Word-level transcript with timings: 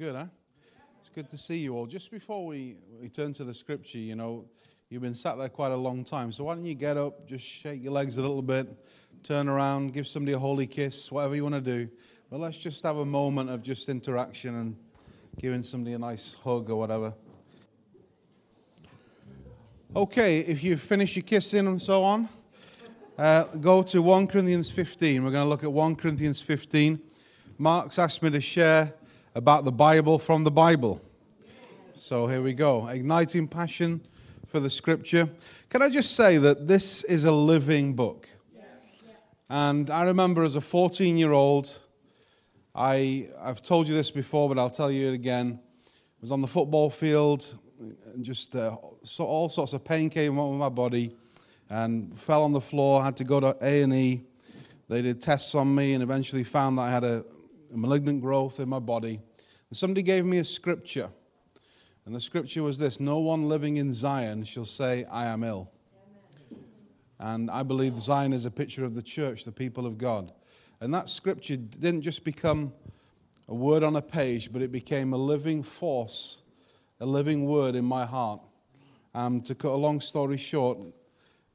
Good, 0.00 0.16
huh? 0.16 0.24
It's 0.98 1.10
good 1.10 1.28
to 1.28 1.36
see 1.36 1.58
you 1.58 1.76
all. 1.76 1.84
Just 1.84 2.10
before 2.10 2.46
we, 2.46 2.78
we 3.02 3.10
turn 3.10 3.34
to 3.34 3.44
the 3.44 3.52
scripture, 3.52 3.98
you 3.98 4.14
know, 4.14 4.46
you've 4.88 5.02
been 5.02 5.12
sat 5.12 5.36
there 5.36 5.50
quite 5.50 5.72
a 5.72 5.76
long 5.76 6.04
time. 6.04 6.32
So 6.32 6.44
why 6.44 6.54
don't 6.54 6.64
you 6.64 6.74
get 6.74 6.96
up, 6.96 7.26
just 7.28 7.46
shake 7.46 7.82
your 7.82 7.92
legs 7.92 8.16
a 8.16 8.22
little 8.22 8.40
bit, 8.40 8.66
turn 9.22 9.46
around, 9.46 9.92
give 9.92 10.08
somebody 10.08 10.32
a 10.32 10.38
holy 10.38 10.66
kiss, 10.66 11.12
whatever 11.12 11.36
you 11.36 11.42
want 11.42 11.56
to 11.56 11.60
do. 11.60 11.86
But 12.30 12.40
let's 12.40 12.56
just 12.56 12.82
have 12.84 12.96
a 12.96 13.04
moment 13.04 13.50
of 13.50 13.60
just 13.60 13.90
interaction 13.90 14.54
and 14.54 14.76
giving 15.38 15.62
somebody 15.62 15.92
a 15.92 15.98
nice 15.98 16.32
hug 16.32 16.70
or 16.70 16.76
whatever. 16.76 17.12
Okay, 19.94 20.38
if 20.38 20.64
you've 20.64 20.80
finished 20.80 21.14
your 21.14 21.24
kissing 21.24 21.66
and 21.66 21.82
so 21.82 22.02
on, 22.02 22.26
uh, 23.18 23.44
go 23.56 23.82
to 23.82 24.00
1 24.00 24.28
Corinthians 24.28 24.70
15. 24.70 25.22
We're 25.22 25.30
going 25.30 25.44
to 25.44 25.48
look 25.50 25.62
at 25.62 25.70
1 25.70 25.96
Corinthians 25.96 26.40
15. 26.40 26.98
Mark's 27.58 27.98
asked 27.98 28.22
me 28.22 28.30
to 28.30 28.40
share 28.40 28.94
about 29.34 29.64
the 29.64 29.72
Bible 29.72 30.18
from 30.18 30.44
the 30.44 30.50
Bible. 30.50 31.00
So 31.94 32.26
here 32.26 32.42
we 32.42 32.52
go. 32.52 32.88
Igniting 32.88 33.46
passion 33.46 34.00
for 34.46 34.58
the 34.58 34.70
scripture. 34.70 35.28
Can 35.68 35.82
I 35.82 35.88
just 35.88 36.16
say 36.16 36.38
that 36.38 36.66
this 36.66 37.04
is 37.04 37.24
a 37.24 37.32
living 37.32 37.94
book? 37.94 38.28
And 39.48 39.90
I 39.90 40.04
remember 40.04 40.44
as 40.44 40.56
a 40.56 40.60
14 40.60 41.18
year 41.18 41.32
old, 41.32 41.78
I, 42.74 43.28
I've 43.40 43.62
told 43.62 43.88
you 43.88 43.94
this 43.94 44.10
before, 44.10 44.48
but 44.48 44.58
I'll 44.58 44.70
tell 44.70 44.90
you 44.90 45.08
it 45.08 45.14
again. 45.14 45.60
I 45.86 45.90
was 46.20 46.30
on 46.30 46.40
the 46.40 46.46
football 46.46 46.90
field, 46.90 47.58
and 48.14 48.24
just 48.24 48.54
uh, 48.54 48.76
so 49.02 49.24
all 49.24 49.48
sorts 49.48 49.72
of 49.72 49.84
pain 49.84 50.10
came 50.10 50.38
on 50.38 50.56
my 50.56 50.68
body, 50.68 51.16
and 51.68 52.18
fell 52.18 52.44
on 52.44 52.52
the 52.52 52.60
floor. 52.60 53.02
Had 53.02 53.16
to 53.16 53.24
go 53.24 53.40
to 53.40 53.56
A 53.60 53.82
and 53.82 53.92
E. 53.92 54.22
They 54.88 55.02
did 55.02 55.20
tests 55.20 55.54
on 55.54 55.74
me, 55.74 55.94
and 55.94 56.02
eventually 56.02 56.44
found 56.44 56.78
that 56.78 56.82
I 56.82 56.90
had 56.90 57.04
a, 57.04 57.24
a 57.72 57.76
malignant 57.76 58.20
growth 58.20 58.60
in 58.60 58.68
my 58.68 58.78
body. 58.78 59.20
And 59.68 59.76
somebody 59.76 60.02
gave 60.02 60.24
me 60.24 60.38
a 60.38 60.44
scripture, 60.44 61.10
and 62.06 62.14
the 62.14 62.20
scripture 62.20 62.62
was 62.62 62.78
this: 62.78 63.00
"No 63.00 63.18
one 63.18 63.48
living 63.48 63.76
in 63.76 63.92
Zion 63.92 64.44
shall 64.44 64.64
say, 64.64 65.04
I 65.04 65.26
am 65.26 65.44
ill." 65.44 65.70
And 67.18 67.50
I 67.50 67.62
believe 67.62 68.00
Zion 68.00 68.32
is 68.32 68.46
a 68.46 68.50
picture 68.50 68.84
of 68.84 68.94
the 68.94 69.02
church, 69.02 69.44
the 69.44 69.52
people 69.52 69.86
of 69.86 69.98
God. 69.98 70.32
And 70.80 70.92
that 70.94 71.10
scripture 71.10 71.56
didn't 71.56 72.00
just 72.00 72.24
become 72.24 72.72
a 73.46 73.54
word 73.54 73.82
on 73.82 73.96
a 73.96 74.02
page, 74.02 74.50
but 74.50 74.62
it 74.62 74.72
became 74.72 75.12
a 75.12 75.18
living 75.18 75.62
force 75.62 76.40
a 77.00 77.06
living 77.06 77.46
word 77.46 77.74
in 77.74 77.84
my 77.84 78.04
heart. 78.04 78.40
Um, 79.14 79.40
to 79.42 79.54
cut 79.54 79.72
a 79.72 79.76
long 79.76 80.00
story 80.00 80.36
short, 80.36 80.78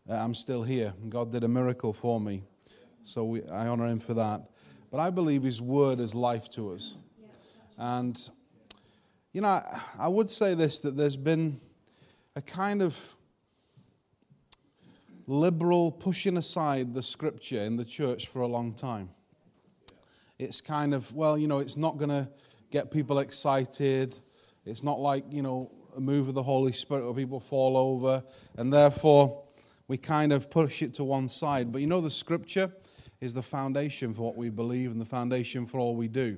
uh, 0.09 0.13
I'm 0.13 0.33
still 0.33 0.63
here. 0.63 0.94
God 1.07 1.31
did 1.31 1.44
a 1.44 1.47
miracle 1.47 1.94
for 1.94 2.19
me. 2.19 2.44
So 3.03 3.23
we, 3.23 3.47
I 3.47 3.67
honor 3.67 3.85
him 3.85 4.00
for 4.00 4.16
that. 4.16 4.41
But 4.91 5.00
I 5.00 5.09
believe 5.09 5.44
his 5.44 5.61
word 5.61 6.00
is 6.00 6.16
life 6.16 6.50
to 6.52 6.73
us. 6.73 6.97
And, 7.78 8.17
you 9.33 9.41
know, 9.41 9.61
I, 10.00 10.08
would 10.08 10.30
say 10.30 10.53
this 10.53 10.80
that 10.80 10.95
there's 10.95 11.17
been 11.17 11.59
a 12.36 12.41
kind 12.41 12.81
of 12.81 13.16
liberal 15.28 15.91
pushing 15.91 16.38
aside 16.38 16.94
the 16.94 17.03
scripture 17.03 17.61
in 17.61 17.75
the 17.75 17.86
church 17.86 18.28
for 18.28 18.41
a 18.41 18.47
long 18.47 18.73
time. 18.73 19.09
It's 20.39 20.61
kind 20.61 20.94
of, 20.94 21.13
well, 21.13 21.38
you 21.38 21.47
know, 21.47 21.59
it's 21.59 21.78
not 21.78 21.97
going 21.97 22.09
to 22.09 22.30
get 22.72 22.91
people 22.91 23.19
excited. 23.19 24.17
It's 24.66 24.83
not 24.83 25.00
like, 25.00 25.25
you 25.31 25.41
know, 25.41 25.72
a 25.95 26.00
move 26.00 26.28
of 26.28 26.33
the 26.33 26.44
Holy 26.44 26.73
Spirit 26.73 27.06
where 27.06 27.13
people 27.13 27.39
fall 27.39 27.78
over, 27.78 28.23
and 28.58 28.72
therefore 28.72 29.44
we 29.88 29.97
kind 29.97 30.33
of 30.33 30.50
push 30.50 30.81
it 30.81 30.94
to 30.95 31.03
one 31.03 31.30
side. 31.30 31.72
But 31.72 31.81
you 31.81 31.88
know, 31.88 32.02
the 32.02 32.09
scripture 32.09 32.72
is 33.21 33.33
the 33.33 33.41
foundation 33.41 34.13
for 34.13 34.21
what 34.21 34.35
we 34.35 34.49
believe 34.49 34.91
and 34.91 35.00
the 35.00 35.06
foundation 35.06 35.66
for 35.66 35.79
all 35.79 35.95
we 35.95 36.07
do. 36.07 36.38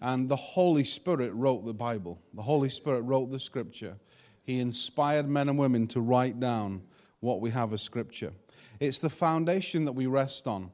And 0.00 0.28
the 0.28 0.36
Holy 0.36 0.84
Spirit 0.84 1.32
wrote 1.34 1.64
the 1.64 1.74
Bible, 1.74 2.20
the 2.34 2.42
Holy 2.42 2.68
Spirit 2.68 3.02
wrote 3.02 3.30
the 3.30 3.40
scripture. 3.40 3.96
He 4.44 4.60
inspired 4.60 5.28
men 5.28 5.48
and 5.48 5.58
women 5.58 5.86
to 5.88 6.00
write 6.00 6.38
down 6.38 6.82
what 7.20 7.40
we 7.40 7.50
have 7.50 7.72
as 7.72 7.82
scripture. 7.82 8.32
It's 8.80 8.98
the 8.98 9.10
foundation 9.10 9.84
that 9.84 9.92
we 9.92 10.06
rest 10.06 10.46
on. 10.46 10.70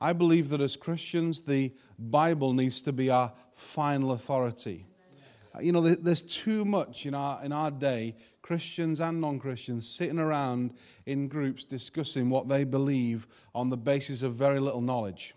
I 0.00 0.12
believe 0.12 0.48
that 0.50 0.60
as 0.60 0.76
Christians, 0.76 1.40
the 1.40 1.72
Bible 1.98 2.52
needs 2.52 2.80
to 2.82 2.92
be 2.92 3.10
our 3.10 3.32
final 3.54 4.12
authority 4.12 4.86
you 5.60 5.72
know, 5.72 5.80
there's 5.80 6.22
too 6.22 6.64
much 6.64 7.06
in 7.06 7.14
our, 7.14 7.42
in 7.44 7.52
our 7.52 7.70
day, 7.70 8.16
Christians 8.42 9.00
and 9.00 9.20
non 9.20 9.38
Christians, 9.38 9.88
sitting 9.88 10.18
around 10.18 10.74
in 11.06 11.28
groups 11.28 11.64
discussing 11.64 12.30
what 12.30 12.48
they 12.48 12.64
believe 12.64 13.26
on 13.54 13.68
the 13.68 13.76
basis 13.76 14.22
of 14.22 14.34
very 14.34 14.60
little 14.60 14.80
knowledge. 14.80 15.34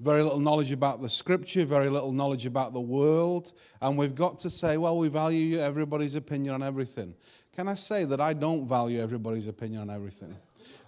Very 0.00 0.22
little 0.22 0.38
knowledge 0.38 0.70
about 0.70 1.02
the 1.02 1.08
scripture, 1.08 1.64
very 1.64 1.90
little 1.90 2.12
knowledge 2.12 2.46
about 2.46 2.72
the 2.72 2.80
world. 2.80 3.52
And 3.82 3.98
we've 3.98 4.14
got 4.14 4.38
to 4.40 4.50
say, 4.50 4.76
well, 4.76 4.96
we 4.96 5.08
value 5.08 5.58
everybody's 5.58 6.14
opinion 6.14 6.54
on 6.54 6.62
everything. 6.62 7.16
Can 7.56 7.66
I 7.66 7.74
say 7.74 8.04
that 8.04 8.20
I 8.20 8.32
don't 8.32 8.68
value 8.68 9.00
everybody's 9.00 9.48
opinion 9.48 9.80
on 9.80 9.90
everything? 9.90 10.36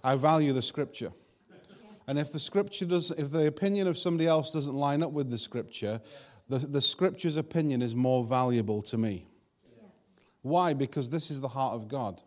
I 0.01 0.15
value 0.15 0.53
the 0.53 0.61
scripture. 0.61 1.11
And 2.07 2.17
if 2.17 2.31
the 2.31 2.39
scripture 2.39 2.85
does, 2.85 3.11
if 3.11 3.31
the 3.31 3.47
opinion 3.47 3.87
of 3.87 3.97
somebody 3.97 4.27
else 4.27 4.51
doesn't 4.51 4.73
line 4.73 5.03
up 5.03 5.11
with 5.11 5.29
the 5.29 5.37
scripture, 5.37 6.01
the, 6.51 6.59
the 6.59 6.81
scripture's 6.81 7.37
opinion 7.37 7.81
is 7.81 7.95
more 7.95 8.25
valuable 8.25 8.81
to 8.81 8.97
me. 8.97 9.25
Why? 10.41 10.73
Because 10.73 11.09
this 11.09 11.31
is 11.31 11.39
the 11.39 11.47
heart 11.47 11.75
of 11.75 11.87
God. 11.87 12.19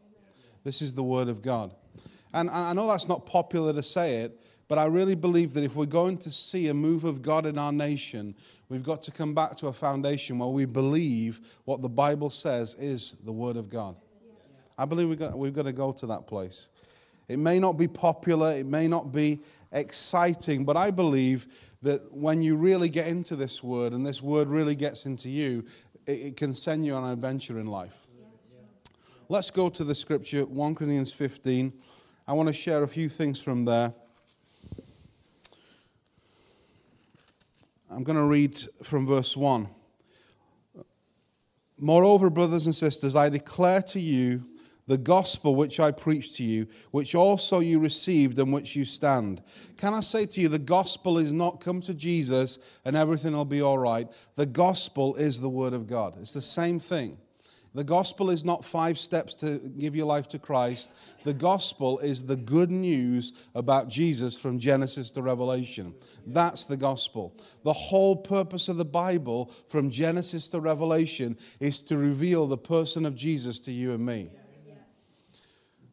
This 0.63 0.81
is 0.81 0.95
the 0.95 1.03
word 1.03 1.29
of 1.29 1.43
God. 1.43 1.75
And 2.33 2.49
I 2.49 2.73
know 2.73 2.89
that's 2.89 3.07
not 3.07 3.27
popular 3.27 3.75
to 3.75 3.83
say 3.83 4.21
it, 4.21 4.41
but 4.67 4.79
I 4.79 4.87
really 4.87 5.15
believe 5.15 5.53
that 5.55 5.63
if 5.63 5.77
we're 5.77 5.85
going 5.85 6.17
to 6.19 6.33
see 6.33 6.69
a 6.69 6.75
move 6.75 7.05
of 7.05 7.21
God 7.21 7.45
in 7.45 7.59
our 7.59 7.71
nation, 7.71 8.35
we've 8.71 8.83
got 8.83 9.03
to 9.03 9.11
come 9.11 9.35
back 9.35 9.57
to 9.57 9.67
a 9.67 9.73
foundation 9.75 10.39
where 10.39 10.49
we 10.49 10.65
believe 10.65 11.43
what 11.67 11.83
the 11.83 11.89
Bible 11.89 12.31
says 12.31 12.75
is 12.79 13.17
the 13.25 13.33
Word 13.33 13.59
of 13.59 13.69
God. 13.69 13.95
I 14.79 14.87
believe 14.87 15.11
we've 15.11 15.19
got, 15.19 15.37
we've 15.37 15.55
got 15.55 15.65
to 15.65 15.73
go 15.73 15.93
to 15.93 16.07
that 16.07 16.27
place. 16.27 16.71
It 17.29 17.39
may 17.39 17.61
not 17.61 17.75
be 17.75 17.89
popular, 17.89 18.53
it 18.53 18.67
may 18.67 18.89
not 18.89 19.13
be 19.13 19.41
exciting, 19.73 20.65
but 20.65 20.79
I 20.79 20.91
believe 20.91 21.47
that 21.85 22.11
when 22.11 22.41
you 22.41 22.57
really 22.57 22.89
get 22.89 23.09
into 23.09 23.37
this 23.37 23.63
word 23.63 23.93
and 23.93 24.07
this 24.07 24.23
word 24.23 24.49
really 24.49 24.75
gets 24.75 25.05
into 25.05 25.29
you, 25.29 25.65
it, 26.07 26.13
it 26.13 26.37
can 26.37 26.55
send 26.55 26.85
you 26.87 26.95
on 26.95 27.05
an 27.05 27.11
adventure 27.11 27.61
in 27.61 27.67
life. 27.67 27.99
Let's 29.29 29.51
go 29.51 29.69
to 29.69 29.85
the 29.85 29.95
scripture, 29.95 30.47
1 30.47 30.75
Corinthians 30.75 31.13
15. 31.13 31.73
I 32.27 32.33
want 32.33 32.47
to 32.49 32.55
share 32.55 32.83
a 32.83 32.89
few 32.89 33.11
things 33.11 33.41
from 33.41 33.67
there. 33.67 33.93
I'm 37.91 38.03
going 38.03 38.17
to 38.17 38.25
read 38.25 38.59
from 38.83 39.07
verse 39.07 39.37
1. 39.37 39.69
Moreover, 41.79 42.31
brothers 42.31 42.65
and 42.65 42.75
sisters, 42.75 43.15
I 43.15 43.29
declare 43.29 43.83
to 43.83 44.01
you 44.01 44.43
the 44.87 44.99
gospel 44.99 45.55
which 45.55 45.81
I 45.81 45.91
preached 45.91 46.37
to 46.37 46.43
you, 46.43 46.67
which 46.91 47.15
also 47.15 47.61
you 47.61 47.79
received 47.79 48.39
and 48.39 48.53
which 48.53 48.77
you 48.77 48.85
stand. 48.85 49.43
Can 49.77 49.95
I 49.95 50.01
say 50.01 50.27
to 50.27 50.41
you, 50.41 50.49
the 50.49 50.59
gospel 50.59 51.19
is 51.19 51.33
not 51.33 51.61
come 51.61 51.81
to 51.83 51.95
Jesus 51.95 52.59
and 52.85 52.97
everything 52.97 53.33
will 53.33 53.45
be 53.45 53.63
all 53.63 53.79
right. 53.79 54.09
The 54.37 54.47
gospel 54.47 55.15
is 55.17 55.41
the 55.41 55.49
word 55.49 55.73
of 55.73 55.87
God. 55.87 56.17
It's 56.21 56.35
the 56.35 56.43
same 56.43 56.79
thing. 56.79 57.19
The 57.75 57.83
gospel 57.83 58.31
is 58.31 58.45
not 58.45 58.65
five 58.65 58.97
steps 59.01 59.35
to 59.37 59.59
give 59.79 59.97
your 59.97 60.07
life 60.07 60.29
to 60.29 60.39
Christ. 60.39 60.93
The 61.25 61.35
gospel 61.35 61.99
is 61.99 62.25
the 62.25 62.37
good 62.37 62.71
news 62.71 63.33
about 63.57 63.89
Jesus 63.89 64.39
from 64.39 64.61
Genesis 64.61 65.11
to 65.13 65.23
Revelation. 65.23 65.93
That's 66.25 66.67
the 66.67 66.77
gospel. 66.77 67.37
The 67.65 67.73
whole 67.73 68.15
purpose 68.15 68.69
of 68.69 68.77
the 68.77 68.85
Bible 68.85 69.51
from 69.69 69.91
Genesis 69.91 70.49
to 70.51 70.61
Revelation 70.61 71.37
is 71.59 71.83
to 71.83 71.97
reveal 71.97 72.47
the 72.47 72.57
person 72.57 73.05
of 73.05 73.17
Jesus 73.17 73.61
to 73.63 73.73
you 73.73 73.93
and 73.93 74.07
me. 74.07 74.31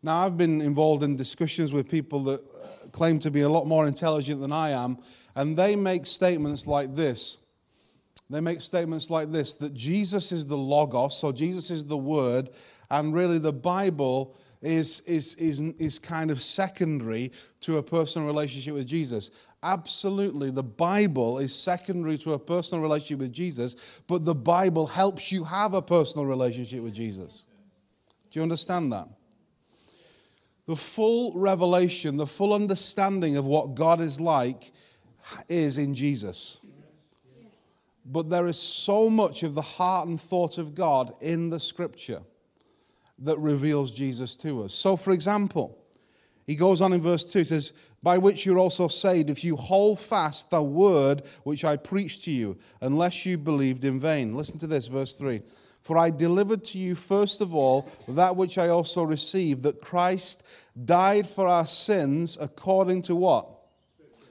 Now, 0.04 0.26
I've 0.26 0.38
been 0.38 0.62
involved 0.62 1.04
in 1.04 1.16
discussions 1.16 1.72
with 1.72 1.88
people 1.88 2.24
that 2.24 2.42
uh, 2.42 2.88
claim 2.92 3.20
to 3.20 3.30
be 3.30 3.42
a 3.42 3.50
lot 3.50 3.68
more 3.68 3.88
intelligent 3.88 4.42
than 4.42 4.52
I 4.52 4.72
am, 4.72 4.98
and 5.36 5.56
they 5.56 5.76
make 5.76 6.06
statements 6.06 6.66
like 6.66 6.96
this. 6.96 7.38
They 8.30 8.42
make 8.42 8.62
statements 8.62 9.10
like 9.10 9.32
this 9.32 9.54
that 9.56 9.74
Jesus 9.74 10.32
is 10.32 10.46
the 10.46 10.58
Logos, 10.58 11.18
so 11.18 11.32
Jesus 11.32 11.70
is 11.70 11.86
the 11.86 11.98
Word, 11.98 12.50
and 12.90 13.14
really 13.14 13.38
the 13.38 13.54
Bible 13.54 14.36
is, 14.62 15.02
is, 15.02 15.36
is, 15.36 15.60
is 15.60 16.00
kind 16.00 16.32
of 16.32 16.42
secondary 16.42 17.32
to 17.62 17.78
a 17.78 17.84
personal 17.84 18.28
relationship 18.28 18.74
with 18.74 18.88
Jesus. 18.88 19.30
Absolutely, 19.64 20.50
the 20.50 20.64
Bible 20.64 21.38
is 21.38 21.54
secondary 21.54 22.18
to 22.20 22.34
a 22.34 22.40
personal 22.40 22.82
relationship 22.82 23.20
with 23.20 23.34
Jesus, 23.34 23.76
but 24.08 24.26
the 24.26 24.34
Bible 24.36 24.88
helps 24.88 25.32
you 25.32 25.44
have 25.44 25.76
a 25.76 25.82
personal 25.82 26.26
relationship 26.26 26.82
with 26.82 26.96
Jesus. 26.96 27.44
Do 28.32 28.40
you 28.40 28.44
understand 28.44 28.92
that? 28.94 29.08
The 30.68 30.76
full 30.76 31.34
revelation, 31.34 32.18
the 32.18 32.28
full 32.28 32.54
understanding 32.54 33.38
of 33.38 33.46
what 33.46 33.76
God 33.76 34.00
is 34.00 34.20
like 34.20 34.72
is 35.50 35.78
in 35.78 35.94
Jesus. 35.94 36.60
But 38.06 38.30
there 38.30 38.48
is 38.48 38.60
so 38.60 39.10
much 39.10 39.44
of 39.44 39.54
the 39.54 39.62
heart 39.62 40.08
and 40.08 40.20
thought 40.20 40.58
of 40.58 40.74
God 40.76 41.14
in 41.22 41.50
the 41.50 41.60
scripture 41.60 42.22
that 43.20 43.38
reveals 43.38 43.92
Jesus 43.92 44.36
to 44.38 44.64
us. 44.64 44.74
So, 44.74 44.96
for 44.98 45.12
example, 45.12 45.78
He 46.48 46.56
goes 46.56 46.82
on 46.82 46.94
in 46.94 47.02
verse 47.02 47.32
2, 47.32 47.40
he 47.40 47.46
says, 47.46 47.74
By 48.02 48.18
which 48.18 48.46
you're 48.46 48.58
also 48.58 48.88
saved, 48.88 49.30
if 49.30 49.44
you 49.44 49.56
hold 49.56 50.00
fast 50.00 50.50
the 50.50 50.62
word 50.62 51.24
which 51.44 51.64
I 51.64 51.78
preached 51.78 52.24
to 52.24 52.32
you, 52.32 52.58
unless 52.82 53.26
you 53.26 53.38
believed 53.38 53.86
in 53.86 54.00
vain. 54.00 54.36
Listen 54.36 54.58
to 54.60 54.68
this, 54.68 54.88
verse 54.88 55.14
3. 55.14 55.42
For 55.82 55.98
I 55.98 56.12
delivered 56.12 56.64
to 56.66 56.78
you 56.78 56.96
first 56.96 57.42
of 57.42 57.56
all 57.56 57.90
that 58.08 58.36
which 58.36 58.58
I 58.58 58.70
also 58.70 59.04
received, 59.04 59.64
that 59.64 59.82
Christ 59.82 60.44
died 60.86 61.28
for 61.28 61.48
our 61.48 61.66
sins 61.66 62.38
according 62.40 63.02
to 63.04 63.16
what? 63.16 63.48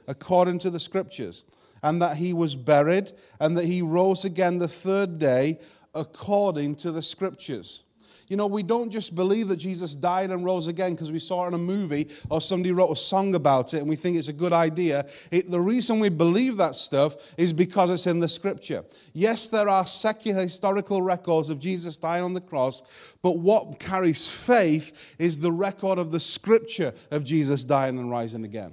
According 0.07 0.61
to 0.61 0.71
the 0.71 0.81
scriptures. 0.81 1.45
And 1.83 2.01
that 2.03 2.17
he 2.17 2.33
was 2.33 2.55
buried, 2.55 3.13
and 3.41 3.57
that 3.57 3.65
he 3.65 3.83
rose 3.83 4.25
again 4.25 4.59
the 4.59 4.69
third 4.69 5.19
day 5.19 5.59
according 5.95 6.77
to 6.77 6.93
the 6.93 7.03
scriptures. 7.03 7.83
You 8.31 8.37
know, 8.37 8.47
we 8.47 8.63
don't 8.63 8.91
just 8.91 9.17
believe 9.17 9.49
that 9.49 9.57
Jesus 9.57 9.97
died 9.97 10.31
and 10.31 10.45
rose 10.45 10.69
again 10.69 10.95
because 10.95 11.11
we 11.11 11.19
saw 11.19 11.45
it 11.45 11.49
in 11.49 11.55
a 11.55 11.59
movie 11.59 12.09
or 12.31 12.41
somebody 12.41 12.71
wrote 12.71 12.93
a 12.93 12.97
song 12.97 13.35
about 13.35 13.75
it 13.75 13.79
and 13.79 13.89
we 13.89 13.97
think 13.97 14.17
it's 14.17 14.29
a 14.29 14.33
good 14.33 14.53
idea. 14.53 15.05
It, 15.33 15.51
the 15.51 15.61
reason 15.61 15.99
we 15.99 16.11
believe 16.11 16.57
that 16.59 16.77
stuff 16.77 17.17
is 17.37 17.53
because 17.53 17.91
it's 17.91 18.07
in 18.07 18.21
the 18.21 18.29
scripture. 18.29 18.85
Yes, 19.15 19.49
there 19.49 19.69
are 19.69 19.85
secular 19.85 20.43
historical 20.43 21.03
records 21.03 21.49
of 21.49 21.59
Jesus 21.59 21.97
dying 21.97 22.23
on 22.23 22.33
the 22.33 22.41
cross, 22.41 22.85
but 23.21 23.39
what 23.39 23.81
carries 23.81 24.31
faith 24.31 25.17
is 25.19 25.37
the 25.37 25.51
record 25.51 25.99
of 25.99 26.13
the 26.13 26.21
scripture 26.21 26.95
of 27.11 27.25
Jesus 27.25 27.65
dying 27.65 27.99
and 27.99 28.13
rising 28.13 28.45
again. 28.45 28.73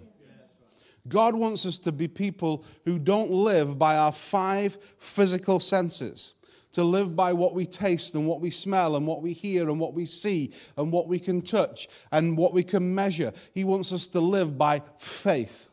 God 1.07 1.35
wants 1.35 1.65
us 1.65 1.79
to 1.79 1.91
be 1.91 2.07
people 2.07 2.63
who 2.85 2.99
don't 2.99 3.31
live 3.31 3.79
by 3.79 3.97
our 3.97 4.11
five 4.11 4.77
physical 4.99 5.59
senses 5.59 6.35
to 6.77 6.83
live 6.83 7.15
by 7.15 7.33
what 7.33 7.55
we 7.55 7.65
taste 7.65 8.13
and 8.13 8.27
what 8.27 8.39
we 8.39 8.51
smell 8.51 8.97
and 8.97 9.07
what 9.07 9.23
we 9.23 9.33
hear 9.33 9.67
and 9.71 9.79
what 9.79 9.95
we 9.95 10.05
see 10.05 10.53
and 10.77 10.91
what 10.91 11.07
we 11.07 11.17
can 11.17 11.41
touch 11.41 11.87
and 12.11 12.37
what 12.37 12.53
we 12.53 12.61
can 12.61 12.93
measure. 12.93 13.33
He 13.51 13.63
wants 13.63 13.91
us 13.91 14.05
to 14.09 14.19
live 14.19 14.59
by 14.59 14.83
faith. 14.99 15.71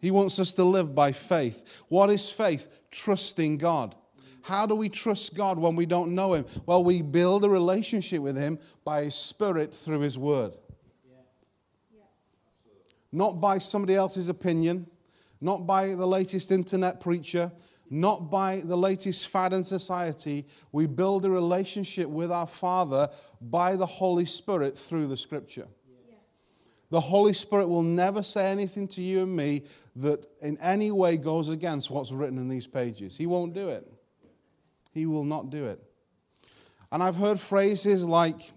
He 0.00 0.10
wants 0.10 0.38
us 0.38 0.52
to 0.52 0.64
live 0.64 0.94
by 0.94 1.12
faith. 1.12 1.84
What 1.88 2.08
is 2.08 2.30
faith? 2.30 2.66
Trusting 2.90 3.58
God. 3.58 3.94
How 4.40 4.64
do 4.64 4.74
we 4.74 4.88
trust 4.88 5.34
God 5.34 5.58
when 5.58 5.76
we 5.76 5.84
don't 5.84 6.14
know 6.14 6.32
Him? 6.32 6.46
Well, 6.64 6.82
we 6.82 7.02
build 7.02 7.44
a 7.44 7.50
relationship 7.50 8.22
with 8.22 8.38
Him 8.38 8.58
by 8.84 9.04
His 9.04 9.16
Spirit 9.16 9.74
through 9.74 10.00
His 10.00 10.16
Word. 10.16 10.56
Not 13.12 13.38
by 13.38 13.58
somebody 13.58 13.96
else's 13.96 14.30
opinion, 14.30 14.86
not 15.42 15.66
by 15.66 15.88
the 15.88 16.06
latest 16.06 16.52
internet 16.52 17.02
preacher, 17.02 17.52
not 17.90 18.30
by 18.30 18.60
the 18.64 18.76
latest 18.76 19.28
fad 19.28 19.52
in 19.52 19.64
society. 19.64 20.46
We 20.72 20.86
build 20.86 21.24
a 21.24 21.30
relationship 21.30 22.08
with 22.08 22.30
our 22.30 22.46
Father 22.46 23.08
by 23.40 23.76
the 23.76 23.86
Holy 23.86 24.26
Spirit 24.26 24.76
through 24.76 25.06
the 25.06 25.16
Scripture. 25.16 25.66
The 26.90 27.00
Holy 27.00 27.34
Spirit 27.34 27.68
will 27.68 27.82
never 27.82 28.22
say 28.22 28.50
anything 28.50 28.88
to 28.88 29.02
you 29.02 29.22
and 29.22 29.36
me 29.36 29.64
that 29.96 30.26
in 30.40 30.56
any 30.58 30.90
way 30.90 31.18
goes 31.18 31.50
against 31.50 31.90
what's 31.90 32.12
written 32.12 32.38
in 32.38 32.48
these 32.48 32.66
pages. 32.66 33.16
He 33.16 33.26
won't 33.26 33.52
do 33.52 33.68
it. 33.68 33.86
He 34.92 35.04
will 35.04 35.24
not 35.24 35.50
do 35.50 35.66
it. 35.66 35.82
And 36.90 37.02
I've 37.02 37.16
heard 37.16 37.38
phrases 37.38 38.04
like, 38.04 38.52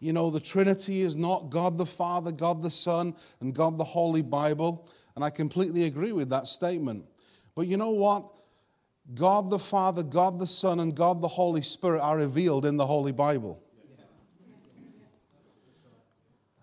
you 0.00 0.12
know, 0.12 0.30
the 0.30 0.40
Trinity 0.40 1.02
is 1.02 1.16
not 1.16 1.50
God 1.50 1.78
the 1.78 1.86
Father, 1.86 2.32
God 2.32 2.60
the 2.60 2.70
Son, 2.70 3.14
and 3.40 3.54
God 3.54 3.78
the 3.78 3.84
Holy 3.84 4.22
Bible. 4.22 4.88
And 5.14 5.24
I 5.24 5.30
completely 5.30 5.84
agree 5.84 6.10
with 6.10 6.30
that 6.30 6.48
statement. 6.48 7.04
But 7.54 7.66
you 7.66 7.76
know 7.76 7.90
what? 7.90 8.28
God 9.14 9.50
the 9.50 9.58
Father, 9.58 10.02
God 10.02 10.38
the 10.38 10.46
Son, 10.46 10.80
and 10.80 10.94
God 10.94 11.20
the 11.20 11.28
Holy 11.28 11.62
Spirit 11.62 12.00
are 12.00 12.16
revealed 12.16 12.64
in 12.64 12.76
the 12.76 12.86
Holy 12.86 13.12
Bible. 13.12 13.60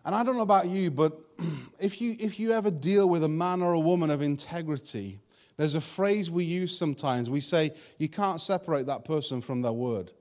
And 0.05 0.15
I 0.15 0.23
don't 0.23 0.35
know 0.35 0.41
about 0.41 0.69
you, 0.69 0.89
but 0.89 1.19
if 1.79 2.01
you, 2.01 2.15
if 2.19 2.39
you 2.39 2.53
ever 2.53 2.71
deal 2.71 3.07
with 3.07 3.23
a 3.23 3.29
man 3.29 3.61
or 3.61 3.73
a 3.73 3.79
woman 3.79 4.09
of 4.09 4.21
integrity, 4.21 5.19
there's 5.57 5.75
a 5.75 5.81
phrase 5.81 6.31
we 6.31 6.45
use 6.45 6.75
sometimes. 6.75 7.29
We 7.29 7.41
say, 7.41 7.71
you 7.97 8.07
can't 8.07 8.39
separate 8.39 8.85
that 8.85 9.03
person 9.03 9.41
from 9.41 9.61
their 9.61 9.73
word. 9.73 10.11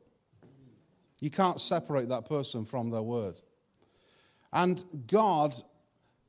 You 1.20 1.30
can't 1.30 1.60
separate 1.60 2.08
that 2.08 2.28
person 2.28 2.64
from 2.64 2.90
their 2.90 3.02
word. 3.02 3.40
And 4.52 4.84
God 5.06 5.54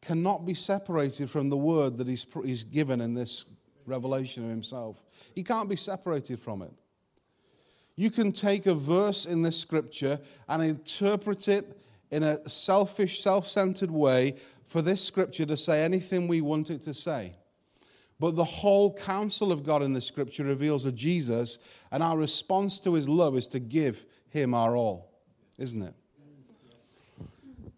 cannot 0.01 0.45
be 0.45 0.53
separated 0.53 1.30
from 1.30 1.50
the 1.50 1.57
word 1.57 1.97
that 1.97 2.07
He's, 2.07 2.25
he's 2.45 2.63
given 2.63 3.01
in 3.01 3.13
this 3.13 3.45
revelation 3.89 4.44
of 4.44 4.50
himself. 4.50 5.03
He 5.36 5.44
can't 5.44 5.69
be 5.69 5.75
separated 5.75 6.39
from 6.39 6.62
it. 6.62 6.71
You 7.95 8.09
can 8.09 8.31
take 8.31 8.65
a 8.65 8.74
verse 8.74 9.25
in 9.25 9.41
this 9.41 9.57
scripture 9.57 10.19
and 10.47 10.63
interpret 10.63 11.50
it 11.50 11.77
in 12.12 12.24
a 12.24 12.47
selfish, 12.47 13.21
self 13.21 13.47
centered 13.47 13.91
way 13.91 14.36
for 14.68 14.81
this 14.81 15.03
scripture 15.03 15.45
to 15.45 15.57
say 15.57 15.83
anything 15.83 16.27
we 16.27 16.41
want 16.41 16.69
it 16.69 16.81
to 16.83 16.94
say. 16.94 17.33
But 18.19 18.36
the 18.36 18.44
whole 18.44 18.94
counsel 18.94 19.51
of 19.51 19.63
God 19.63 19.81
in 19.81 19.94
the 19.94 20.01
scripture 20.01 20.44
reveals 20.44 20.85
a 20.85 20.92
Jesus, 20.92 21.59
and 21.92 22.03
our 22.03 22.18
response 22.18 22.80
to 22.81 22.94
his 22.94 23.07
love 23.07 23.35
is 23.35 23.47
to 23.50 23.59
give 23.59 24.06
him 24.30 24.53
our 24.53 24.75
all, 24.75 25.12
isn't 25.57 25.81
it? 25.81 25.94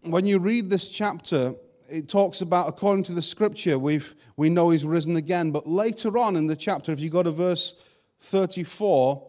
When 0.03 0.25
you 0.25 0.39
read 0.39 0.69
this 0.69 0.89
chapter, 0.89 1.53
it 1.91 2.07
talks 2.07 2.41
about, 2.41 2.69
according 2.69 3.03
to 3.03 3.11
the 3.11 3.21
scripture, 3.21 3.77
we've, 3.77 4.15
we 4.37 4.49
know 4.49 4.69
he's 4.69 4.85
risen 4.85 5.17
again. 5.17 5.51
But 5.51 5.67
later 5.67 6.17
on 6.17 6.35
in 6.35 6.47
the 6.47 6.55
chapter, 6.55 6.91
if 6.91 6.99
you 6.99 7.09
go 7.09 7.21
to 7.21 7.31
verse 7.31 7.75
34, 8.21 9.27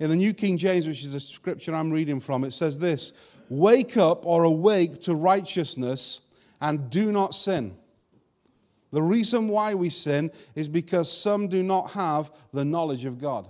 in 0.00 0.10
the 0.10 0.16
New 0.16 0.32
King 0.32 0.56
James, 0.56 0.86
which 0.86 1.04
is 1.04 1.14
a 1.14 1.20
scripture 1.20 1.74
I'm 1.74 1.90
reading 1.90 2.20
from, 2.20 2.44
it 2.44 2.52
says 2.52 2.78
this 2.78 3.12
Wake 3.50 3.96
up 3.96 4.24
or 4.26 4.44
awake 4.44 5.00
to 5.02 5.14
righteousness 5.14 6.20
and 6.60 6.88
do 6.90 7.12
not 7.12 7.34
sin. 7.34 7.76
The 8.90 9.02
reason 9.02 9.48
why 9.48 9.74
we 9.74 9.90
sin 9.90 10.30
is 10.54 10.66
because 10.66 11.12
some 11.12 11.48
do 11.48 11.62
not 11.62 11.90
have 11.90 12.32
the 12.52 12.64
knowledge 12.64 13.04
of 13.04 13.20
God. 13.20 13.46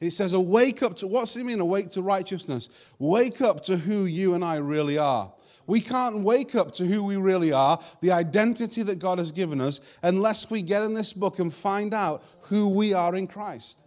It 0.00 0.10
says, 0.10 0.32
Awake 0.34 0.82
up 0.82 0.96
to, 0.96 1.06
what's 1.06 1.36
it 1.36 1.44
mean, 1.44 1.60
awake 1.60 1.90
to 1.90 2.02
righteousness? 2.02 2.68
Wake 2.98 3.40
up 3.40 3.62
to 3.64 3.76
who 3.76 4.04
you 4.04 4.34
and 4.34 4.44
I 4.44 4.56
really 4.56 4.98
are. 4.98 5.32
We 5.66 5.80
can't 5.80 6.20
wake 6.20 6.54
up 6.54 6.72
to 6.74 6.84
who 6.84 7.04
we 7.04 7.16
really 7.16 7.52
are, 7.52 7.80
the 8.00 8.12
identity 8.12 8.82
that 8.82 8.98
God 8.98 9.18
has 9.18 9.32
given 9.32 9.60
us, 9.60 9.80
unless 10.02 10.50
we 10.50 10.62
get 10.62 10.82
in 10.82 10.94
this 10.94 11.12
book 11.12 11.38
and 11.38 11.52
find 11.52 11.94
out 11.94 12.24
who 12.42 12.68
we 12.68 12.92
are 12.92 13.14
in 13.14 13.26
Christ 13.26 13.78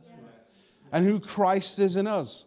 and 0.92 1.06
who 1.06 1.19
Christ 1.19 1.80
is 1.80 1.95
in 1.95 2.07
us. 2.07 2.45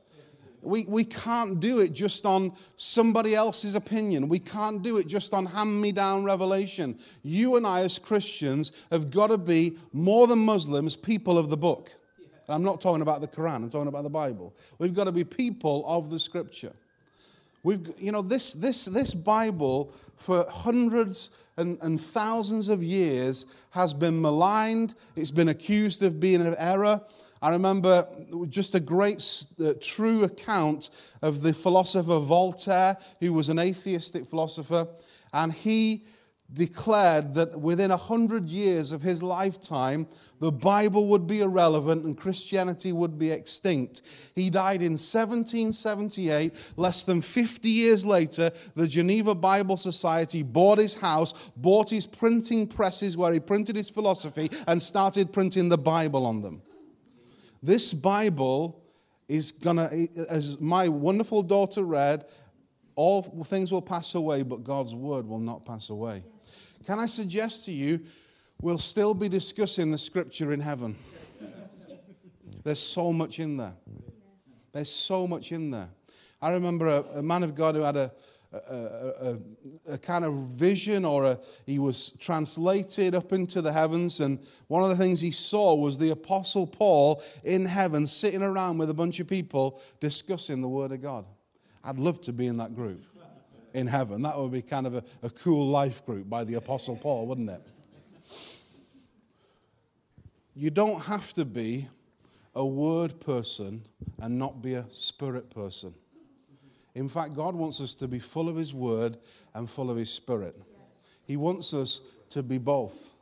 We, 0.61 0.87
we 0.87 1.05
can't 1.05 1.61
do 1.61 1.79
it 1.79 1.93
just 1.93 2.27
on 2.27 2.53
somebody 2.77 3.35
else's 3.35 3.75
opinion. 3.75 4.29
We 4.29 4.39
can't 4.39 4.83
do 4.83 4.97
it 4.99 5.07
just 5.07 5.33
on 5.33 5.47
hand 5.47 5.81
me 5.81 5.93
down 5.93 6.25
revelation. 6.25 6.99
You 7.23 7.57
and 7.57 7.67
I, 7.67 7.83
as 7.83 7.99
Christians, 7.99 8.73
have 8.91 9.11
got 9.11 9.29
to 9.29 9.39
be 9.39 9.79
more 9.93 10.27
than 10.27 10.41
Muslims, 10.41 10.97
people 10.97 11.39
of 11.39 11.49
the 11.49 11.57
book. 11.57 11.93
I'm 12.49 12.63
not 12.63 12.81
talking 12.81 13.03
about 13.03 13.21
the 13.21 13.29
Quran, 13.29 13.57
I'm 13.57 13.71
talking 13.71 13.89
about 13.89 14.05
the 14.05 14.11
Bible. 14.11 14.57
We've 14.79 14.95
got 14.95 15.05
to 15.05 15.13
be 15.13 15.23
people 15.23 15.85
of 15.87 16.11
the 16.11 16.19
scripture. 16.19 16.73
We've, 17.63 17.93
you 17.99 18.13
know, 18.13 18.23
this, 18.23 18.53
this, 18.53 18.85
this 18.87 19.15
Bible 19.15 19.93
for 20.17 20.47
hundreds 20.49 21.31
and, 21.57 21.79
and 21.83 22.01
thousands 22.01 22.69
of 22.69 22.83
years 22.83 23.47
has 23.71 23.93
been 23.93 24.21
maligned. 24.21 24.95
It's 25.17 25.31
been 25.31 25.49
accused 25.49 26.03
of 26.03 26.21
being 26.21 26.41
an 26.41 26.55
error. 26.59 27.01
I 27.43 27.51
remember 27.51 28.07
just 28.49 28.75
a 28.75 28.81
great, 28.81 29.47
uh, 29.65 29.75
true 29.81 30.25
account 30.25 30.91
of 31.23 31.43
the 31.43 31.53
philosopher 31.53 32.19
Voltaire, 32.19 32.97
who 33.21 33.33
was 33.33 33.49
an 33.49 33.59
atheistic 33.59 34.27
philosopher, 34.27 34.89
and 35.33 35.53
he 35.53 36.05
declared 36.53 37.35
that 37.35 37.61
within 37.61 37.91
a 37.91 37.97
hundred 37.97 38.49
years 38.49 38.91
of 38.91 39.03
his 39.03 39.23
lifetime, 39.23 40.07
the 40.41 40.51
Bible 40.51 41.07
would 41.09 41.27
be 41.27 41.41
irrelevant 41.41 42.05
and 42.05 42.17
Christianity 42.17 42.91
would 42.91 43.19
be 43.19 43.31
extinct. 43.31 44.03
He 44.35 44.49
died 44.49 44.81
in 44.81 44.93
1778. 44.93 46.55
Less 46.77 47.05
than 47.05 47.21
50 47.21 47.69
years 47.69 48.07
later, 48.07 48.51
the 48.75 48.89
Geneva 48.89 49.35
Bible 49.35 49.77
Society 49.77 50.43
bought 50.43 50.79
his 50.79 50.95
house, 50.95 51.35
bought 51.57 51.91
his 51.91 52.07
printing 52.07 52.67
presses 52.67 53.17
where 53.17 53.33
he 53.33 53.41
printed 53.41 53.77
his 53.77 53.91
philosophy, 53.91 54.51
and 54.67 54.81
started 54.81 55.33
printing 55.33 55.69
the 55.69 55.79
Bible 55.79 56.25
on 56.25 56.41
them. 56.41 56.63
This 57.63 57.93
Bible 57.93 58.83
is 59.29 59.53
gonna, 59.53 59.91
as 60.31 60.59
my 60.61 60.89
wonderful 60.89 61.43
daughter 61.43 61.83
read, 61.83 62.25
all 62.95 63.23
things 63.45 63.71
will 63.71 63.83
pass 63.83 64.15
away, 64.15 64.43
but 64.43 64.65
God's 64.65 64.95
word 64.95 65.27
will 65.27 65.39
not 65.39 65.67
pass 65.67 65.91
away. 65.91 66.25
Can 66.89 66.99
I 66.99 67.05
suggest 67.05 67.67
to 67.67 67.71
you, 67.71 68.01
we'll 68.63 68.79
still 68.79 69.13
be 69.13 69.29
discussing 69.29 69.91
the 69.91 69.99
scripture 69.99 70.55
in 70.55 70.61
heaven? 70.61 70.97
There's 72.65 72.81
so 72.81 73.13
much 73.13 73.41
in 73.41 73.59
there. 73.59 73.75
There's 74.73 74.89
so 74.89 75.27
much 75.27 75.53
in 75.53 75.71
there. 75.71 75.91
I 76.41 76.51
remember 76.53 76.87
a, 76.87 77.03
a 77.17 77.23
man 77.23 77.43
of 77.43 77.55
God 77.55 77.75
who 77.75 77.83
had 77.83 77.97
a, 77.99 78.11
a, 78.55 78.57
a, 78.57 79.39
a, 79.87 79.99
kind 79.99 80.25
of 80.25 80.33
vision, 80.33 81.05
or 81.05 81.27
a, 81.27 81.39
he 81.67 81.79
was 81.79 82.13
translated 82.21 83.15
up 83.15 83.35
into 83.35 83.61
the 83.61 83.71
heavens. 83.71 84.21
And 84.21 84.39
one 84.69 84.83
of 84.83 84.89
the 84.89 84.97
things 84.97 85.21
he 85.21 85.31
saw 85.31 85.75
was 85.75 85.99
the 85.99 86.13
Apostle 86.13 86.67
Paul 86.67 87.23
in 87.45 87.67
heaven 87.67 88.07
sitting 88.07 88.43
around 88.43 88.79
with 88.79 88.89
a 88.89 88.95
bunch 88.95 89.21
of 89.21 89.27
people 89.27 89.83
discussing 90.01 90.63
the 90.63 90.69
Word 90.69 90.93
of 90.93 91.03
God. 91.03 91.27
I'd 91.85 91.99
love 91.99 92.23
to 92.23 92.33
be 92.33 92.47
in 92.47 92.57
that 92.57 92.75
group. 92.75 93.05
In 93.75 93.87
heaven. 93.87 94.23
That 94.23 94.39
would 94.39 94.53
be 94.53 94.63
kind 94.63 94.87
of 94.87 94.95
a, 94.95 95.05
a 95.23 95.31
cool 95.31 95.67
life 95.67 96.05
group 96.05 96.29
by 96.29 96.45
the 96.45 96.55
Apostle 96.55 96.97
Paul, 96.97 97.27
wouldn't 97.27 97.51
it? 97.51 97.63
You 100.55 100.71
don't 100.71 101.01
have 101.01 101.33
to 101.35 101.45
be 101.45 101.89
a 102.55 102.67
word 102.67 103.21
person 103.21 103.85
and 104.21 104.39
not 104.39 104.61
be 104.61 104.75
a 104.75 104.85
spirit 104.91 105.51
person. 105.51 105.95
In 106.95 107.09
fact, 107.09 107.35
God 107.35 107.55
wants 107.55 107.81
us 107.81 107.95
to 107.97 108.09
be 108.09 108.19
full 108.19 108.49
of 108.49 108.57
His 108.57 108.75
word 108.75 109.19
and 109.55 109.71
full 109.71 109.91
of 109.91 109.97
His 109.97 110.11
spirit. 110.11 110.61
He 111.25 111.37
wants 111.37 111.73
us 111.73 112.01
to 112.31 112.43
be 112.43 112.59
both. 112.59 113.13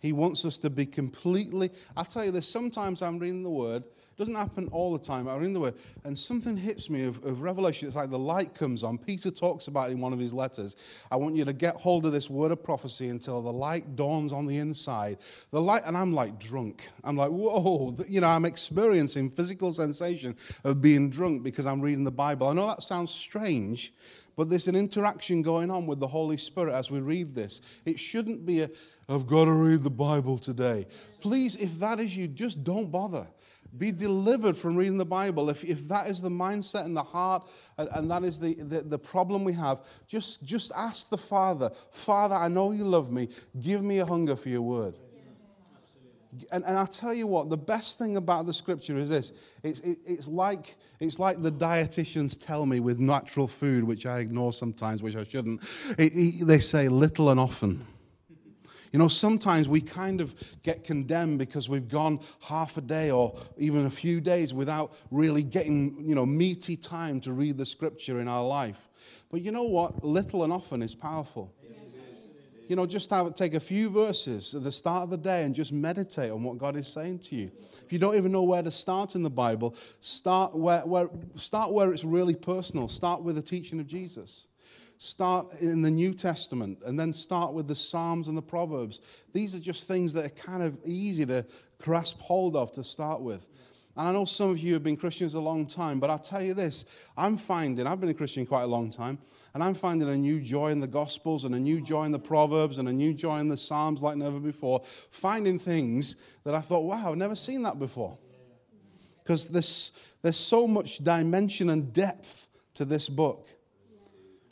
He 0.00 0.12
wants 0.12 0.44
us 0.44 0.58
to 0.60 0.70
be 0.70 0.86
completely. 0.86 1.72
I'll 1.96 2.04
tell 2.04 2.24
you 2.24 2.30
this 2.30 2.48
sometimes 2.48 3.02
I'm 3.02 3.18
reading 3.18 3.42
the 3.42 3.50
word 3.50 3.82
doesn't 4.16 4.34
happen 4.34 4.68
all 4.72 4.92
the 4.92 5.04
time. 5.04 5.28
I 5.28 5.36
read 5.36 5.52
the 5.52 5.60
word, 5.60 5.74
and 6.04 6.16
something 6.16 6.56
hits 6.56 6.88
me 6.88 7.04
of, 7.04 7.22
of 7.24 7.42
revelation. 7.42 7.86
It's 7.86 7.96
like 7.96 8.10
the 8.10 8.18
light 8.18 8.54
comes 8.54 8.82
on. 8.82 8.96
Peter 8.96 9.30
talks 9.30 9.68
about 9.68 9.90
it 9.90 9.92
in 9.92 10.00
one 10.00 10.12
of 10.12 10.18
his 10.18 10.32
letters. 10.32 10.76
I 11.10 11.16
want 11.16 11.36
you 11.36 11.44
to 11.44 11.52
get 11.52 11.76
hold 11.76 12.06
of 12.06 12.12
this 12.12 12.30
word 12.30 12.50
of 12.50 12.62
prophecy 12.62 13.08
until 13.08 13.42
the 13.42 13.52
light 13.52 13.94
dawns 13.94 14.32
on 14.32 14.46
the 14.46 14.56
inside. 14.56 15.18
The 15.50 15.60
light, 15.60 15.82
and 15.84 15.96
I'm 15.96 16.14
like 16.14 16.38
drunk. 16.38 16.88
I'm 17.04 17.16
like, 17.16 17.30
whoa, 17.30 17.96
you 18.08 18.22
know, 18.22 18.28
I'm 18.28 18.46
experiencing 18.46 19.30
physical 19.30 19.72
sensation 19.72 20.34
of 20.64 20.80
being 20.80 21.10
drunk 21.10 21.42
because 21.42 21.66
I'm 21.66 21.80
reading 21.80 22.04
the 22.04 22.10
Bible. 22.10 22.48
I 22.48 22.54
know 22.54 22.66
that 22.68 22.82
sounds 22.82 23.10
strange, 23.10 23.92
but 24.34 24.48
there's 24.48 24.68
an 24.68 24.76
interaction 24.76 25.42
going 25.42 25.70
on 25.70 25.86
with 25.86 26.00
the 26.00 26.06
Holy 26.06 26.38
Spirit 26.38 26.74
as 26.74 26.90
we 26.90 27.00
read 27.00 27.34
this. 27.34 27.60
It 27.84 28.00
shouldn't 28.00 28.46
be 28.46 28.62
a, 28.62 28.70
I've 29.08 29.26
got 29.26 29.44
to 29.44 29.52
read 29.52 29.82
the 29.82 29.90
Bible 29.90 30.38
today. 30.38 30.86
Please, 31.20 31.54
if 31.56 31.78
that 31.80 32.00
is 32.00 32.16
you, 32.16 32.28
just 32.28 32.64
don't 32.64 32.90
bother. 32.90 33.26
Be 33.78 33.92
delivered 33.92 34.56
from 34.56 34.76
reading 34.76 34.98
the 34.98 35.04
Bible. 35.04 35.50
If, 35.50 35.64
if 35.64 35.86
that 35.88 36.08
is 36.08 36.22
the 36.22 36.30
mindset 36.30 36.84
and 36.84 36.96
the 36.96 37.02
heart, 37.02 37.48
and, 37.78 37.88
and 37.92 38.10
that 38.10 38.24
is 38.24 38.38
the, 38.38 38.54
the, 38.54 38.82
the 38.82 38.98
problem 38.98 39.44
we 39.44 39.52
have, 39.54 39.84
just, 40.06 40.44
just 40.44 40.72
ask 40.74 41.10
the 41.10 41.18
Father, 41.18 41.70
Father, 41.90 42.34
I 42.34 42.48
know 42.48 42.72
you 42.72 42.84
love 42.84 43.10
me. 43.10 43.28
Give 43.60 43.82
me 43.82 43.98
a 43.98 44.06
hunger 44.06 44.36
for 44.36 44.48
your 44.48 44.62
word. 44.62 44.94
And, 46.52 46.64
and 46.64 46.76
I'll 46.76 46.86
tell 46.86 47.14
you 47.14 47.26
what, 47.26 47.48
the 47.48 47.56
best 47.56 47.98
thing 47.98 48.16
about 48.16 48.46
the 48.46 48.52
scripture 48.52 48.98
is 48.98 49.08
this 49.08 49.32
it's, 49.62 49.80
it, 49.80 49.98
it's, 50.04 50.28
like, 50.28 50.76
it's 51.00 51.18
like 51.18 51.42
the 51.42 51.52
dietitians 51.52 52.38
tell 52.38 52.66
me 52.66 52.80
with 52.80 52.98
natural 52.98 53.48
food, 53.48 53.84
which 53.84 54.06
I 54.06 54.20
ignore 54.20 54.52
sometimes, 54.52 55.02
which 55.02 55.16
I 55.16 55.24
shouldn't. 55.24 55.62
It, 55.98 56.12
it, 56.14 56.46
they 56.46 56.58
say 56.58 56.88
little 56.88 57.30
and 57.30 57.40
often. 57.40 57.86
You 58.96 58.98
know, 59.02 59.08
sometimes 59.08 59.68
we 59.68 59.82
kind 59.82 60.22
of 60.22 60.34
get 60.62 60.82
condemned 60.82 61.38
because 61.38 61.68
we've 61.68 61.86
gone 61.86 62.18
half 62.40 62.78
a 62.78 62.80
day 62.80 63.10
or 63.10 63.38
even 63.58 63.84
a 63.84 63.90
few 63.90 64.22
days 64.22 64.54
without 64.54 64.94
really 65.10 65.42
getting, 65.42 66.02
you 66.02 66.14
know, 66.14 66.24
meaty 66.24 66.78
time 66.78 67.20
to 67.20 67.34
read 67.34 67.58
the 67.58 67.66
scripture 67.66 68.20
in 68.20 68.26
our 68.26 68.42
life. 68.42 68.88
But 69.30 69.42
you 69.42 69.52
know 69.52 69.64
what? 69.64 70.02
Little 70.02 70.44
and 70.44 70.50
often 70.50 70.80
is 70.80 70.94
powerful. 70.94 71.52
You 72.68 72.76
know, 72.76 72.86
just 72.86 73.10
have, 73.10 73.34
take 73.34 73.52
a 73.52 73.60
few 73.60 73.90
verses 73.90 74.54
at 74.54 74.64
the 74.64 74.72
start 74.72 75.02
of 75.02 75.10
the 75.10 75.18
day 75.18 75.42
and 75.44 75.54
just 75.54 75.74
meditate 75.74 76.30
on 76.30 76.42
what 76.42 76.56
God 76.56 76.74
is 76.74 76.88
saying 76.88 77.18
to 77.18 77.36
you. 77.36 77.50
If 77.84 77.92
you 77.92 77.98
don't 77.98 78.14
even 78.14 78.32
know 78.32 78.44
where 78.44 78.62
to 78.62 78.70
start 78.70 79.14
in 79.14 79.22
the 79.22 79.28
Bible, 79.28 79.76
start 80.00 80.56
where, 80.56 80.80
where, 80.86 81.10
start 81.34 81.70
where 81.70 81.92
it's 81.92 82.02
really 82.02 82.34
personal. 82.34 82.88
Start 82.88 83.20
with 83.20 83.36
the 83.36 83.42
teaching 83.42 83.78
of 83.78 83.86
Jesus 83.86 84.46
start 84.98 85.60
in 85.60 85.82
the 85.82 85.90
New 85.90 86.14
Testament 86.14 86.78
and 86.84 86.98
then 86.98 87.12
start 87.12 87.52
with 87.52 87.68
the 87.68 87.74
Psalms 87.74 88.28
and 88.28 88.36
the 88.36 88.42
Proverbs. 88.42 89.00
These 89.32 89.54
are 89.54 89.60
just 89.60 89.86
things 89.86 90.12
that 90.14 90.24
are 90.24 90.30
kind 90.30 90.62
of 90.62 90.78
easy 90.84 91.26
to 91.26 91.44
grasp 91.78 92.18
hold 92.20 92.56
of 92.56 92.72
to 92.72 92.84
start 92.84 93.20
with. 93.20 93.46
And 93.96 94.06
I 94.06 94.12
know 94.12 94.26
some 94.26 94.50
of 94.50 94.58
you 94.58 94.74
have 94.74 94.82
been 94.82 94.96
Christians 94.96 95.34
a 95.34 95.40
long 95.40 95.66
time, 95.66 96.00
but 96.00 96.10
I'll 96.10 96.18
tell 96.18 96.42
you 96.42 96.54
this 96.54 96.84
I'm 97.16 97.36
finding, 97.36 97.86
I've 97.86 98.00
been 98.00 98.10
a 98.10 98.14
Christian 98.14 98.44
quite 98.44 98.64
a 98.64 98.66
long 98.66 98.90
time, 98.90 99.18
and 99.54 99.64
I'm 99.64 99.74
finding 99.74 100.08
a 100.10 100.16
new 100.16 100.40
joy 100.40 100.70
in 100.70 100.80
the 100.80 100.86
Gospels 100.86 101.46
and 101.46 101.54
a 101.54 101.58
new 101.60 101.80
joy 101.80 102.04
in 102.04 102.12
the 102.12 102.18
Proverbs 102.18 102.78
and 102.78 102.88
a 102.88 102.92
new 102.92 103.14
joy 103.14 103.38
in 103.38 103.48
the 103.48 103.56
Psalms 103.56 104.02
like 104.02 104.16
never 104.16 104.38
before. 104.38 104.82
Finding 105.10 105.58
things 105.58 106.16
that 106.44 106.54
I 106.54 106.60
thought, 106.60 106.84
wow, 106.84 107.10
I've 107.10 107.16
never 107.16 107.34
seen 107.34 107.62
that 107.62 107.78
before. 107.78 108.18
Because 109.22 109.48
there's, 109.48 109.92
there's 110.20 110.36
so 110.36 110.68
much 110.68 110.98
dimension 110.98 111.70
and 111.70 111.90
depth 111.92 112.48
to 112.74 112.84
this 112.84 113.08
book. 113.08 113.48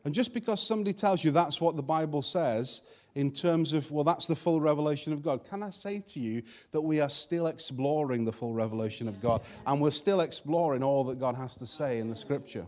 And 0.04 0.14
just 0.14 0.34
because 0.34 0.64
somebody 0.64 0.92
tells 0.92 1.24
you 1.24 1.30
that's 1.30 1.60
what 1.60 1.76
the 1.76 1.82
Bible 1.82 2.22
says, 2.22 2.82
in 3.14 3.30
terms 3.30 3.72
of, 3.72 3.90
well, 3.90 4.04
that's 4.04 4.26
the 4.26 4.34
full 4.34 4.60
revelation 4.60 5.12
of 5.12 5.22
God, 5.22 5.48
can 5.48 5.62
I 5.62 5.70
say 5.70 6.00
to 6.08 6.20
you 6.20 6.42
that 6.72 6.80
we 6.80 7.00
are 7.00 7.08
still 7.08 7.46
exploring 7.46 8.24
the 8.24 8.32
full 8.32 8.52
revelation 8.52 9.08
of 9.08 9.22
God 9.22 9.42
and 9.66 9.80
we're 9.80 9.92
still 9.92 10.20
exploring 10.20 10.82
all 10.82 11.04
that 11.04 11.20
God 11.20 11.36
has 11.36 11.56
to 11.58 11.66
say 11.66 12.00
in 12.00 12.10
the 12.10 12.16
scripture? 12.16 12.66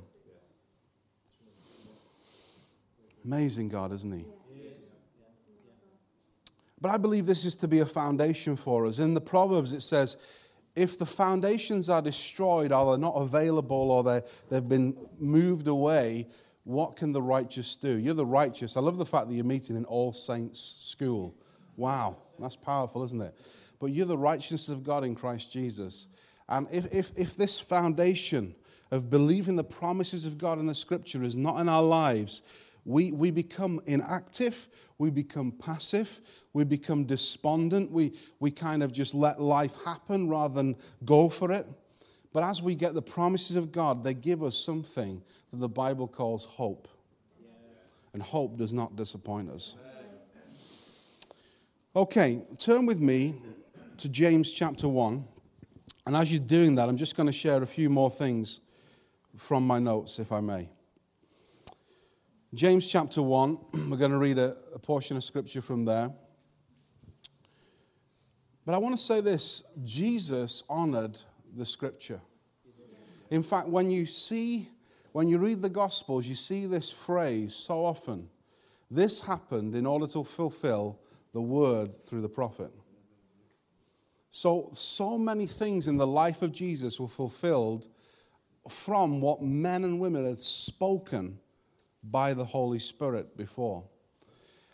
Amazing 3.24 3.68
God, 3.70 3.92
isn't 3.92 4.12
He? 4.12 4.24
But 6.80 6.90
I 6.90 6.96
believe 6.96 7.26
this 7.26 7.44
is 7.44 7.56
to 7.56 7.68
be 7.68 7.80
a 7.80 7.86
foundation 7.86 8.54
for 8.54 8.86
us. 8.86 8.98
In 9.00 9.14
the 9.14 9.20
Proverbs, 9.20 9.72
it 9.72 9.80
says, 9.80 10.16
if 10.76 10.98
the 10.98 11.06
foundations 11.06 11.88
are 11.88 12.02
destroyed 12.02 12.70
or 12.70 12.92
they're 12.92 13.00
not 13.00 13.14
available 13.14 13.90
or 13.90 14.22
they've 14.48 14.68
been 14.68 14.94
moved 15.18 15.66
away, 15.66 16.28
what 16.66 16.96
can 16.96 17.12
the 17.12 17.23
righteous 17.23 17.76
do? 17.76 17.96
You're 17.96 18.14
the 18.14 18.26
righteous. 18.26 18.76
I 18.76 18.80
love 18.80 18.99
the 18.99 19.06
fact 19.06 19.28
that 19.28 19.35
you're 19.37 19.44
meeting 19.44 19.76
in 19.76 19.85
All 19.85 20.12
Saints 20.12 20.75
School. 20.80 21.32
Wow, 21.76 22.16
that's 22.40 22.56
powerful, 22.56 23.04
isn't 23.04 23.23
it? 23.23 23.37
But 23.78 23.92
you're 23.92 24.04
the 24.04 24.18
righteousness 24.18 24.68
of 24.68 24.82
God 24.82 25.04
in 25.04 25.14
Christ 25.14 25.52
Jesus. 25.52 26.08
And 26.49 26.66
if, 26.73 26.92
if, 26.92 27.12
if 27.16 27.37
this 27.37 27.61
foundation 27.61 28.52
of 28.90 29.08
believing 29.11 29.54
the 29.54 29.62
promises 29.62 30.26
of 30.26 30.38
God 30.38 30.58
in 30.58 30.66
the 30.66 30.75
scripture 30.75 31.23
is 31.23 31.37
not 31.37 31.61
in 31.61 31.68
our 31.68 31.85
lives, 31.85 32.42
we, 32.85 33.12
we 33.12 33.30
become 33.30 33.80
inactive, 33.87 34.68
we 34.99 35.11
become 35.11 35.52
passive, 35.52 36.20
we 36.52 36.64
become 36.64 37.04
despondent, 37.04 37.92
we, 37.92 38.12
we 38.40 38.50
kind 38.50 38.82
of 38.82 38.90
just 38.90 39.14
let 39.14 39.40
life 39.40 39.75
happen 39.85 40.28
rather 40.28 40.54
than 40.54 40.75
go 41.04 41.28
for 41.28 41.52
it. 41.52 41.68
But 42.33 42.42
as 42.42 42.61
we 42.62 42.75
get 42.75 42.95
the 42.95 43.02
promises 43.02 43.56
of 43.56 43.73
God, 43.73 44.04
they 44.04 44.14
give 44.14 44.42
us 44.42 44.56
something 44.56 45.23
that 45.50 45.59
the 45.59 45.68
Bible 45.68 46.06
calls 46.06 46.45
hope. 46.45 46.88
And 48.12 48.23
hope 48.23 48.56
does 48.56 48.73
not 48.73 48.97
disappoint 48.97 49.50
us. 49.50 49.76
Okay, 51.95 52.42
turn 52.59 52.87
with 52.87 53.00
me 53.00 53.35
to 53.99 54.09
James 54.09 54.52
chapter 54.52 54.88
1. 54.88 55.25
And 56.06 56.16
as 56.16 56.33
you're 56.33 56.40
doing 56.40 56.75
that, 56.76 56.88
I'm 56.88 56.97
just 56.97 57.16
going 57.16 57.26
to 57.26 57.33
share 57.33 57.62
a 57.62 57.66
few 57.66 57.90
more 57.90 58.11
things 58.11 58.61
from 59.37 59.66
my 59.66 59.78
notes, 59.78 60.18
if 60.18 60.33
I 60.33 60.40
may. 60.40 60.68
James 62.54 62.87
chapter 62.87 63.23
1, 63.23 63.59
we're 63.90 63.97
going 63.97 64.11
to 64.11 64.18
read 64.18 64.38
a, 64.38 64.56
a 64.75 64.78
portion 64.78 65.16
of 65.16 65.25
scripture 65.25 65.61
from 65.61 65.85
there. 65.85 66.11
But 68.64 68.75
I 68.75 68.78
want 68.78 68.97
to 68.97 69.02
say 69.02 69.21
this 69.21 69.62
Jesus 69.85 70.62
honored 70.68 71.21
the 71.56 71.66
scripture. 71.66 72.20
In 73.30 73.42
fact, 73.42 73.68
when 73.68 73.90
you 73.90 74.06
see, 74.06 74.68
when 75.12 75.28
you 75.28 75.38
read 75.38 75.62
the 75.62 75.68
Gospels, 75.68 76.28
you 76.28 76.34
see 76.34 76.66
this 76.66 76.90
phrase 76.90 77.54
so 77.54 77.84
often. 77.84 78.28
This 78.90 79.20
happened 79.20 79.75
in 79.75 79.86
order 79.86 80.06
to 80.08 80.22
fulfill 80.22 81.00
the 81.32 81.40
word 81.40 82.00
through 82.00 82.20
the 82.20 82.28
prophet. 82.28 82.70
So, 84.30 84.70
so 84.75 85.18
many 85.18 85.46
things 85.46 85.88
in 85.88 85.96
the 85.96 86.06
life 86.06 86.42
of 86.42 86.52
Jesus 86.52 87.00
were 87.00 87.08
fulfilled 87.08 87.88
from 88.68 89.20
what 89.20 89.42
men 89.42 89.84
and 89.84 89.98
women 89.98 90.25
had 90.25 90.40
spoken 90.40 91.38
by 92.04 92.34
the 92.34 92.44
Holy 92.44 92.78
Spirit 92.78 93.36
before. 93.36 93.82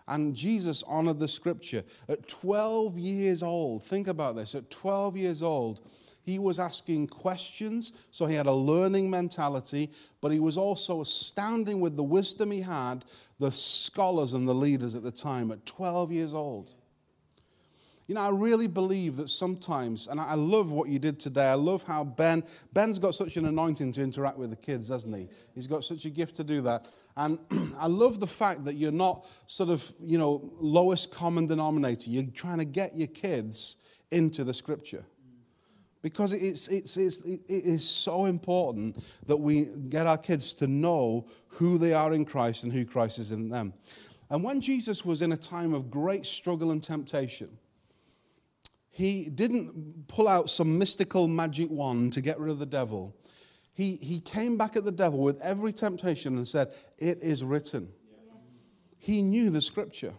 And 0.09 0.35
Jesus 0.35 0.83
honored 0.87 1.21
the 1.21 1.29
scripture. 1.29 1.85
At 2.09 2.27
12 2.27 2.99
years 2.99 3.43
old, 3.43 3.85
think 3.85 4.09
about 4.09 4.37
this, 4.37 4.55
at 4.55 4.71
12 4.71 5.17
years 5.17 5.43
old, 5.43 5.81
he 6.25 6.39
was 6.39 6.59
asking 6.59 7.09
questions, 7.09 7.93
so 8.11 8.27
he 8.27 8.35
had 8.35 8.47
a 8.47 8.53
learning 8.53 9.11
mentality, 9.11 9.91
but 10.21 10.31
he 10.31 10.39
was 10.39 10.57
also 10.57 11.01
astounding 11.01 11.81
with 11.81 11.97
the 11.97 12.03
wisdom 12.03 12.51
he 12.51 12.61
had, 12.61 13.05
the 13.41 13.51
scholars 13.51 14.33
and 14.33 14.47
the 14.47 14.55
leaders 14.55 14.95
at 14.95 15.03
the 15.03 15.11
time 15.11 15.51
at 15.51 15.67
12 15.67 16.13
years 16.13 16.33
old. 16.33 16.71
You 18.07 18.17
know, 18.17 18.21
I 18.21 18.31
really 18.31 18.67
believe 18.67 19.17
that 19.17 19.31
sometimes, 19.31 20.07
and 20.07 20.21
I 20.21 20.35
love 20.35 20.71
what 20.71 20.89
you 20.89 20.99
did 20.99 21.19
today. 21.19 21.47
I 21.47 21.55
love 21.55 21.83
how 21.83 22.05
Ben, 22.05 22.45
Ben's 22.73 22.99
got 22.99 23.15
such 23.15 23.37
an 23.37 23.47
anointing 23.47 23.93
to 23.93 24.03
interact 24.03 24.37
with 24.37 24.51
the 24.51 24.57
kids, 24.57 24.89
hasn't 24.89 25.17
he? 25.17 25.29
He's 25.55 25.67
got 25.67 25.83
such 25.83 26.05
a 26.05 26.11
gift 26.11 26.37
to 26.37 26.45
do 26.45 26.61
that. 26.63 26.87
And 27.17 27.39
I 27.79 27.87
love 27.87 28.21
the 28.21 28.27
fact 28.27 28.65
that 28.65 28.75
you're 28.75 28.93
not 28.93 29.27
sort 29.47 29.71
of, 29.71 29.93
you 30.05 30.19
know, 30.19 30.53
lowest 30.61 31.11
common 31.11 31.47
denominator. 31.47 32.11
You're 32.11 32.25
trying 32.35 32.59
to 32.59 32.65
get 32.65 32.95
your 32.97 33.09
kids 33.09 33.77
into 34.11 34.45
the 34.45 34.53
scripture 34.53 35.05
because 36.03 36.33
it's, 36.33 36.69
it's, 36.69 36.97
it's, 36.97 37.21
it 37.23 37.43
is 37.49 37.89
so 37.89 38.27
important 38.27 39.03
that 39.27 39.37
we 39.37 39.67
get 39.89 40.07
our 40.07 40.19
kids 40.19 40.53
to 40.55 40.67
know 40.67 41.27
who 41.49 41.79
they 41.79 41.95
are 41.95 42.13
in 42.13 42.25
Christ 42.25 42.65
and 42.65 42.73
who 42.73 42.85
Christ 42.85 43.21
is 43.21 43.31
in 43.31 43.49
them. 43.49 43.73
And 44.31 44.43
when 44.43 44.61
Jesus 44.61 45.05
was 45.05 45.23
in 45.23 45.33
a 45.33 45.37
time 45.37 45.75
of 45.75 45.91
great 45.91 46.27
struggle 46.27 46.73
and 46.73 46.83
temptation, 46.83 47.57
he 48.91 49.31
didn't 49.31 50.07
pull 50.09 50.29
out 50.29 50.51
some 50.51 50.77
mystical 50.77 51.29
magic 51.29 51.71
wand 51.71 52.13
to 52.15 52.21
get 52.21 52.39
rid 52.39 52.51
of 52.51 52.59
the 52.59 52.67
devil. 52.67 53.17
He, 53.75 53.97
he 53.97 54.21
came 54.21 54.59
back 54.59 54.77
at 54.77 54.85
the 54.85 54.93
devil 54.93 55.21
with 55.21 55.41
every 55.41 55.73
temptation 55.73 56.37
and 56.37 56.47
said, 56.47 56.75
It 56.99 57.23
is 57.23 57.43
written. 57.43 57.89
He 58.99 59.23
knew 59.23 59.51
the 59.51 59.63
scripture. 59.63 60.13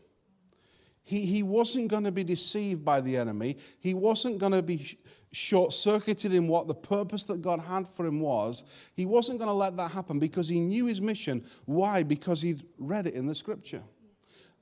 He, 1.03 1.25
he 1.25 1.43
wasn't 1.43 1.89
going 1.89 2.05
to 2.05 2.12
be 2.12 2.24
deceived 2.24 2.86
by 2.86 3.01
the 3.01 3.17
enemy. 3.17 3.57
He 3.79 3.93
wasn't 3.93 4.38
going 4.38 4.53
to 4.53 4.62
be 4.62 4.98
short 5.33 5.74
circuited 5.74 6.33
in 6.33 6.48
what 6.48 6.67
the 6.67 6.75
purpose 6.75 7.24
that 7.25 7.41
God 7.41 7.60
had 7.60 7.88
for 7.89 8.05
him 8.05 8.19
was. 8.19 8.63
He 8.95 9.05
wasn't 9.05 9.39
going 9.39 9.50
to 9.50 9.53
let 9.53 9.75
that 9.77 9.91
happen 9.91 10.19
because 10.19 10.48
he 10.48 10.60
knew 10.60 10.86
his 10.86 11.01
mission. 11.01 11.43
Why? 11.65 12.03
Because 12.03 12.41
he'd 12.41 12.63
read 12.77 13.07
it 13.07 13.15
in 13.15 13.25
the 13.25 13.36
scripture. 13.36 13.83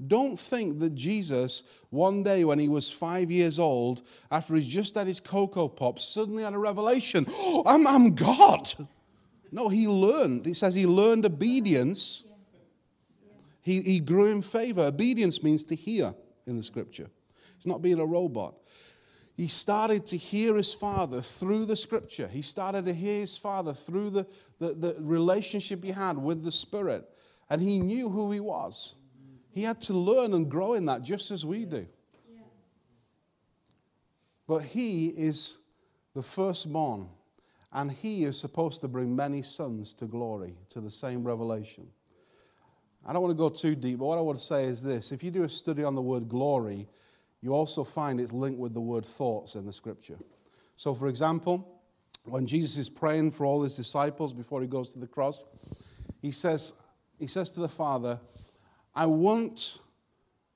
Don't 0.07 0.39
think 0.39 0.79
that 0.79 0.95
Jesus, 0.95 1.61
one 1.91 2.23
day 2.23 2.43
when 2.43 2.57
he 2.57 2.69
was 2.69 2.89
five 2.89 3.29
years 3.29 3.59
old, 3.59 4.01
after 4.31 4.55
he's 4.55 4.65
just 4.65 4.95
had 4.95 5.05
his 5.05 5.19
Coco 5.19 5.67
Pops, 5.67 6.03
suddenly 6.03 6.41
had 6.41 6.53
a 6.53 6.57
revelation. 6.57 7.25
Oh, 7.29 7.61
I'm, 7.67 7.85
I'm 7.85 8.15
God. 8.15 8.73
No, 9.51 9.69
he 9.69 9.87
learned. 9.87 10.45
He 10.45 10.53
says 10.53 10.73
he 10.73 10.87
learned 10.87 11.25
obedience. 11.25 12.23
He, 13.61 13.81
he 13.81 13.99
grew 13.99 14.27
in 14.27 14.41
favor. 14.41 14.83
Obedience 14.83 15.43
means 15.43 15.63
to 15.65 15.75
hear 15.75 16.15
in 16.47 16.57
the 16.57 16.63
scripture, 16.63 17.09
He's 17.57 17.67
not 17.67 17.81
being 17.81 17.99
a 17.99 18.05
robot. 18.05 18.55
He 19.35 19.47
started 19.47 20.05
to 20.07 20.17
hear 20.17 20.55
his 20.55 20.73
father 20.73 21.21
through 21.21 21.65
the 21.65 21.75
scripture. 21.75 22.27
He 22.27 22.41
started 22.41 22.85
to 22.85 22.93
hear 22.93 23.19
his 23.19 23.37
father 23.37 23.73
through 23.73 24.09
the, 24.11 24.27
the, 24.59 24.73
the 24.73 24.95
relationship 24.99 25.83
he 25.83 25.91
had 25.91 26.17
with 26.17 26.43
the 26.43 26.51
Spirit. 26.51 27.07
And 27.49 27.61
he 27.61 27.79
knew 27.79 28.09
who 28.09 28.31
he 28.31 28.39
was. 28.39 28.95
He 29.51 29.63
had 29.63 29.81
to 29.81 29.93
learn 29.93 30.33
and 30.33 30.49
grow 30.49 30.73
in 30.73 30.85
that 30.85 31.01
just 31.01 31.31
as 31.31 31.45
we 31.45 31.65
do. 31.65 31.87
But 34.47 34.63
he 34.63 35.07
is 35.07 35.59
the 36.13 36.21
firstborn, 36.21 37.07
and 37.71 37.91
he 37.91 38.25
is 38.25 38.37
supposed 38.39 38.81
to 38.81 38.87
bring 38.87 39.15
many 39.15 39.41
sons 39.41 39.93
to 39.95 40.05
glory, 40.05 40.57
to 40.69 40.81
the 40.81 40.91
same 40.91 41.23
revelation. 41.23 41.87
I 43.05 43.13
don't 43.13 43.21
want 43.21 43.31
to 43.31 43.37
go 43.37 43.49
too 43.49 43.75
deep, 43.75 43.99
but 43.99 44.05
what 44.05 44.17
I 44.17 44.21
want 44.21 44.37
to 44.37 44.43
say 44.43 44.65
is 44.65 44.81
this 44.81 45.11
if 45.11 45.23
you 45.23 45.31
do 45.31 45.43
a 45.43 45.49
study 45.49 45.83
on 45.83 45.95
the 45.95 46.01
word 46.01 46.29
glory, 46.29 46.87
you 47.41 47.53
also 47.53 47.83
find 47.83 48.19
it's 48.19 48.33
linked 48.33 48.59
with 48.59 48.73
the 48.73 48.81
word 48.81 49.05
thoughts 49.05 49.55
in 49.55 49.65
the 49.65 49.73
scripture. 49.73 50.17
So, 50.75 50.93
for 50.93 51.07
example, 51.07 51.81
when 52.25 52.45
Jesus 52.45 52.77
is 52.77 52.89
praying 52.89 53.31
for 53.31 53.45
all 53.45 53.63
his 53.63 53.75
disciples 53.75 54.33
before 54.33 54.61
he 54.61 54.67
goes 54.67 54.89
to 54.89 54.99
the 54.99 55.07
cross, 55.07 55.45
he 56.21 56.31
says, 56.31 56.73
he 57.19 57.27
says 57.27 57.49
to 57.51 57.59
the 57.59 57.69
Father, 57.69 58.19
I 58.93 59.07
want 59.07 59.79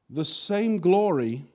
the 0.09 0.25
same 0.25 0.77
glory 0.77 1.45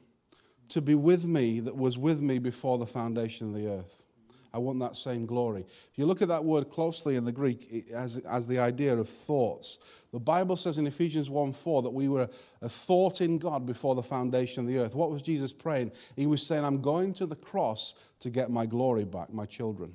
to 0.70 0.80
be 0.80 0.94
with 0.94 1.24
me 1.24 1.60
that 1.60 1.76
was 1.76 1.98
with 1.98 2.20
me 2.20 2.38
before 2.38 2.78
the 2.78 2.86
foundation 2.86 3.48
of 3.48 3.54
the 3.54 3.68
earth. 3.68 4.04
I 4.52 4.58
want 4.58 4.80
that 4.80 4.96
same 4.96 5.26
glory. 5.26 5.64
If 5.92 5.98
you 5.98 6.06
look 6.06 6.22
at 6.22 6.28
that 6.28 6.44
word 6.44 6.70
closely 6.70 7.16
in 7.16 7.24
the 7.24 7.32
Greek, 7.32 7.66
it 7.70 7.94
has, 7.94 8.20
has 8.28 8.46
the 8.46 8.58
idea 8.58 8.96
of 8.96 9.08
thoughts. 9.08 9.78
The 10.12 10.18
Bible 10.18 10.56
says 10.56 10.78
in 10.78 10.86
Ephesians 10.86 11.30
1 11.30 11.52
4 11.52 11.82
that 11.82 11.90
we 11.90 12.08
were 12.08 12.28
a 12.62 12.68
thought 12.68 13.20
in 13.20 13.38
God 13.38 13.64
before 13.64 13.94
the 13.94 14.02
foundation 14.02 14.62
of 14.62 14.68
the 14.68 14.78
earth. 14.78 14.94
What 14.94 15.10
was 15.10 15.22
Jesus 15.22 15.52
praying? 15.52 15.92
He 16.16 16.26
was 16.26 16.44
saying, 16.44 16.64
I'm 16.64 16.82
going 16.82 17.14
to 17.14 17.26
the 17.26 17.36
cross 17.36 17.94
to 18.20 18.30
get 18.30 18.50
my 18.50 18.66
glory 18.66 19.04
back, 19.04 19.32
my 19.32 19.46
children. 19.46 19.92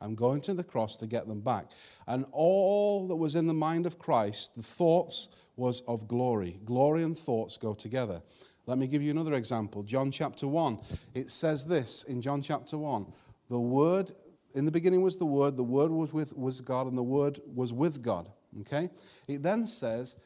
I'm 0.00 0.14
going 0.14 0.40
to 0.42 0.54
the 0.54 0.64
cross 0.64 0.96
to 0.98 1.06
get 1.06 1.26
them 1.26 1.40
back. 1.40 1.66
And 2.06 2.26
all 2.32 3.06
that 3.08 3.16
was 3.16 3.36
in 3.36 3.46
the 3.46 3.54
mind 3.54 3.86
of 3.86 3.98
Christ, 3.98 4.56
the 4.56 4.62
thoughts 4.62 5.28
was 5.56 5.82
of 5.88 6.06
glory. 6.06 6.58
Glory 6.64 7.02
and 7.02 7.18
thoughts 7.18 7.56
go 7.56 7.72
together. 7.72 8.20
Let 8.66 8.78
me 8.78 8.88
give 8.88 9.00
you 9.00 9.12
another 9.12 9.34
example. 9.34 9.84
John 9.84 10.10
chapter 10.10 10.48
1. 10.48 10.78
It 11.14 11.30
says 11.30 11.64
this 11.64 12.02
in 12.04 12.20
John 12.20 12.42
chapter 12.42 12.76
1 12.76 13.06
The 13.48 13.58
Word, 13.58 14.12
in 14.54 14.64
the 14.64 14.70
beginning 14.70 15.02
was 15.02 15.16
the 15.16 15.26
Word, 15.26 15.56
the 15.56 15.62
Word 15.62 15.90
was 15.90 16.12
with 16.12 16.36
was 16.36 16.60
God, 16.60 16.86
and 16.86 16.96
the 16.96 17.02
Word 17.02 17.40
was 17.54 17.72
with 17.72 18.02
God. 18.02 18.30
Okay? 18.60 18.90
It 19.28 19.42
then 19.42 19.66
says, 19.66 20.16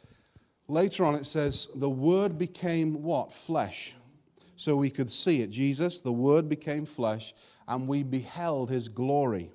later 0.69 1.05
on, 1.05 1.15
it 1.15 1.27
says, 1.27 1.69
the 1.75 1.91
Word 1.91 2.39
became 2.39 3.03
what? 3.03 3.33
Flesh. 3.33 3.95
So 4.57 4.77
we 4.77 4.91
could 4.91 5.11
see 5.11 5.43
it. 5.43 5.51
Jesus, 5.51 6.01
the 6.01 6.13
Word 6.13 6.49
became 6.49 6.85
flesh, 6.85 7.35
and 7.67 7.87
we 7.89 8.03
beheld 8.03 8.71
his 8.71 8.89
glory. 8.89 9.51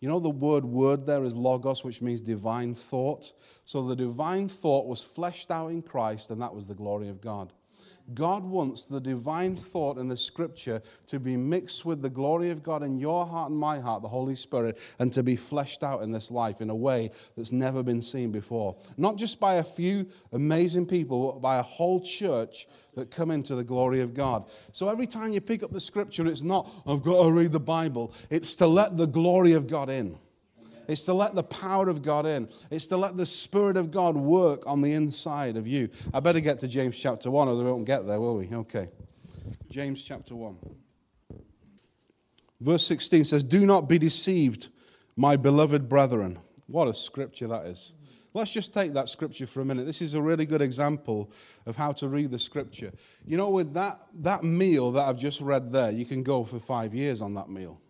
You 0.00 0.08
know, 0.08 0.20
the 0.20 0.30
word 0.30 0.64
word 0.64 1.06
there 1.06 1.24
is 1.24 1.34
logos, 1.34 1.82
which 1.82 2.00
means 2.00 2.20
divine 2.20 2.74
thought. 2.74 3.32
So 3.64 3.82
the 3.82 3.96
divine 3.96 4.48
thought 4.48 4.86
was 4.86 5.02
fleshed 5.02 5.50
out 5.50 5.68
in 5.68 5.82
Christ, 5.82 6.30
and 6.30 6.40
that 6.40 6.54
was 6.54 6.68
the 6.68 6.74
glory 6.74 7.08
of 7.08 7.20
God. 7.20 7.52
God 8.14 8.44
wants 8.44 8.86
the 8.86 9.00
divine 9.00 9.54
thought 9.56 9.98
in 9.98 10.08
the 10.08 10.16
scripture 10.16 10.82
to 11.08 11.20
be 11.20 11.36
mixed 11.36 11.84
with 11.84 12.00
the 12.00 12.08
glory 12.08 12.50
of 12.50 12.62
God 12.62 12.82
in 12.82 12.98
your 12.98 13.26
heart 13.26 13.50
and 13.50 13.58
my 13.58 13.78
heart, 13.78 14.02
the 14.02 14.08
Holy 14.08 14.34
Spirit, 14.34 14.78
and 14.98 15.12
to 15.12 15.22
be 15.22 15.36
fleshed 15.36 15.82
out 15.82 16.02
in 16.02 16.10
this 16.10 16.30
life 16.30 16.60
in 16.60 16.70
a 16.70 16.74
way 16.74 17.10
that's 17.36 17.52
never 17.52 17.82
been 17.82 18.00
seen 18.00 18.30
before. 18.30 18.76
Not 18.96 19.16
just 19.16 19.38
by 19.38 19.54
a 19.54 19.64
few 19.64 20.06
amazing 20.32 20.86
people, 20.86 21.32
but 21.32 21.40
by 21.40 21.58
a 21.58 21.62
whole 21.62 22.00
church 22.00 22.66
that 22.94 23.10
come 23.10 23.30
into 23.30 23.54
the 23.54 23.64
glory 23.64 24.00
of 24.00 24.14
God. 24.14 24.44
So 24.72 24.88
every 24.88 25.06
time 25.06 25.32
you 25.32 25.40
pick 25.40 25.62
up 25.62 25.72
the 25.72 25.80
scripture, 25.80 26.26
it's 26.26 26.42
not, 26.42 26.68
I've 26.86 27.02
got 27.02 27.24
to 27.24 27.30
read 27.30 27.52
the 27.52 27.60
Bible, 27.60 28.12
it's 28.30 28.54
to 28.56 28.66
let 28.66 28.96
the 28.96 29.06
glory 29.06 29.52
of 29.52 29.66
God 29.66 29.90
in. 29.90 30.18
It's 30.88 31.04
to 31.04 31.12
let 31.12 31.34
the 31.34 31.42
power 31.42 31.90
of 31.90 32.02
God 32.02 32.24
in. 32.24 32.48
It's 32.70 32.86
to 32.86 32.96
let 32.96 33.16
the 33.16 33.26
Spirit 33.26 33.76
of 33.76 33.90
God 33.90 34.16
work 34.16 34.66
on 34.66 34.80
the 34.80 34.94
inside 34.94 35.56
of 35.56 35.68
you. 35.68 35.90
I 36.14 36.20
better 36.20 36.40
get 36.40 36.58
to 36.60 36.68
James 36.68 36.98
chapter 36.98 37.30
1, 37.30 37.48
or 37.48 37.56
we 37.56 37.62
won't 37.64 37.84
get 37.84 38.06
there, 38.06 38.18
will 38.18 38.38
we? 38.38 38.48
Okay. 38.52 38.88
James 39.70 40.02
chapter 40.02 40.34
1. 40.34 40.56
Verse 42.60 42.86
16 42.86 43.26
says, 43.26 43.44
Do 43.44 43.66
not 43.66 43.88
be 43.88 43.98
deceived, 43.98 44.68
my 45.14 45.36
beloved 45.36 45.88
brethren. 45.88 46.38
What 46.66 46.88
a 46.88 46.94
scripture 46.94 47.46
that 47.48 47.66
is. 47.66 47.92
Let's 48.34 48.52
just 48.52 48.72
take 48.72 48.92
that 48.94 49.08
scripture 49.08 49.46
for 49.46 49.60
a 49.60 49.64
minute. 49.64 49.84
This 49.84 50.00
is 50.00 50.14
a 50.14 50.22
really 50.22 50.46
good 50.46 50.62
example 50.62 51.30
of 51.66 51.76
how 51.76 51.92
to 51.92 52.08
read 52.08 52.30
the 52.30 52.38
scripture. 52.38 52.92
You 53.26 53.36
know, 53.36 53.50
with 53.50 53.74
that, 53.74 54.00
that 54.20 54.44
meal 54.44 54.92
that 54.92 55.06
I've 55.06 55.18
just 55.18 55.40
read 55.40 55.72
there, 55.72 55.90
you 55.90 56.04
can 56.04 56.22
go 56.22 56.44
for 56.44 56.58
five 56.58 56.94
years 56.94 57.20
on 57.20 57.34
that 57.34 57.48
meal. 57.48 57.80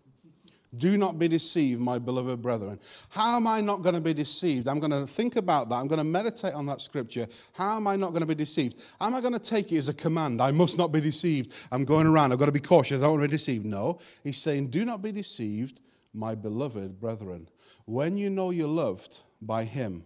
Do 0.76 0.98
not 0.98 1.18
be 1.18 1.28
deceived, 1.28 1.80
my 1.80 1.98
beloved 1.98 2.42
brethren. 2.42 2.78
How 3.08 3.36
am 3.36 3.46
I 3.46 3.62
not 3.62 3.82
going 3.82 3.94
to 3.94 4.02
be 4.02 4.12
deceived? 4.12 4.68
I'm 4.68 4.78
going 4.80 4.90
to 4.90 5.06
think 5.06 5.36
about 5.36 5.70
that. 5.70 5.76
I'm 5.76 5.88
going 5.88 5.98
to 5.98 6.04
meditate 6.04 6.52
on 6.52 6.66
that 6.66 6.82
scripture. 6.82 7.26
How 7.52 7.76
am 7.76 7.86
I 7.86 7.96
not 7.96 8.10
going 8.10 8.20
to 8.20 8.26
be 8.26 8.34
deceived? 8.34 8.78
Am 9.00 9.14
I 9.14 9.22
going 9.22 9.32
to 9.32 9.38
take 9.38 9.72
it 9.72 9.78
as 9.78 9.88
a 9.88 9.94
command? 9.94 10.42
I 10.42 10.50
must 10.50 10.76
not 10.76 10.92
be 10.92 11.00
deceived. 11.00 11.54
I'm 11.72 11.86
going 11.86 12.06
around. 12.06 12.32
I've 12.32 12.38
got 12.38 12.46
to 12.46 12.52
be 12.52 12.60
cautious. 12.60 12.98
I 12.98 13.00
don't 13.00 13.12
want 13.12 13.22
to 13.22 13.28
be 13.28 13.32
deceived. 13.32 13.64
No. 13.64 13.98
He's 14.22 14.36
saying, 14.36 14.68
Do 14.68 14.84
not 14.84 15.00
be 15.00 15.10
deceived, 15.10 15.80
my 16.12 16.34
beloved 16.34 17.00
brethren. 17.00 17.48
When 17.86 18.18
you 18.18 18.28
know 18.28 18.50
you're 18.50 18.68
loved 18.68 19.20
by 19.40 19.64
him, 19.64 20.04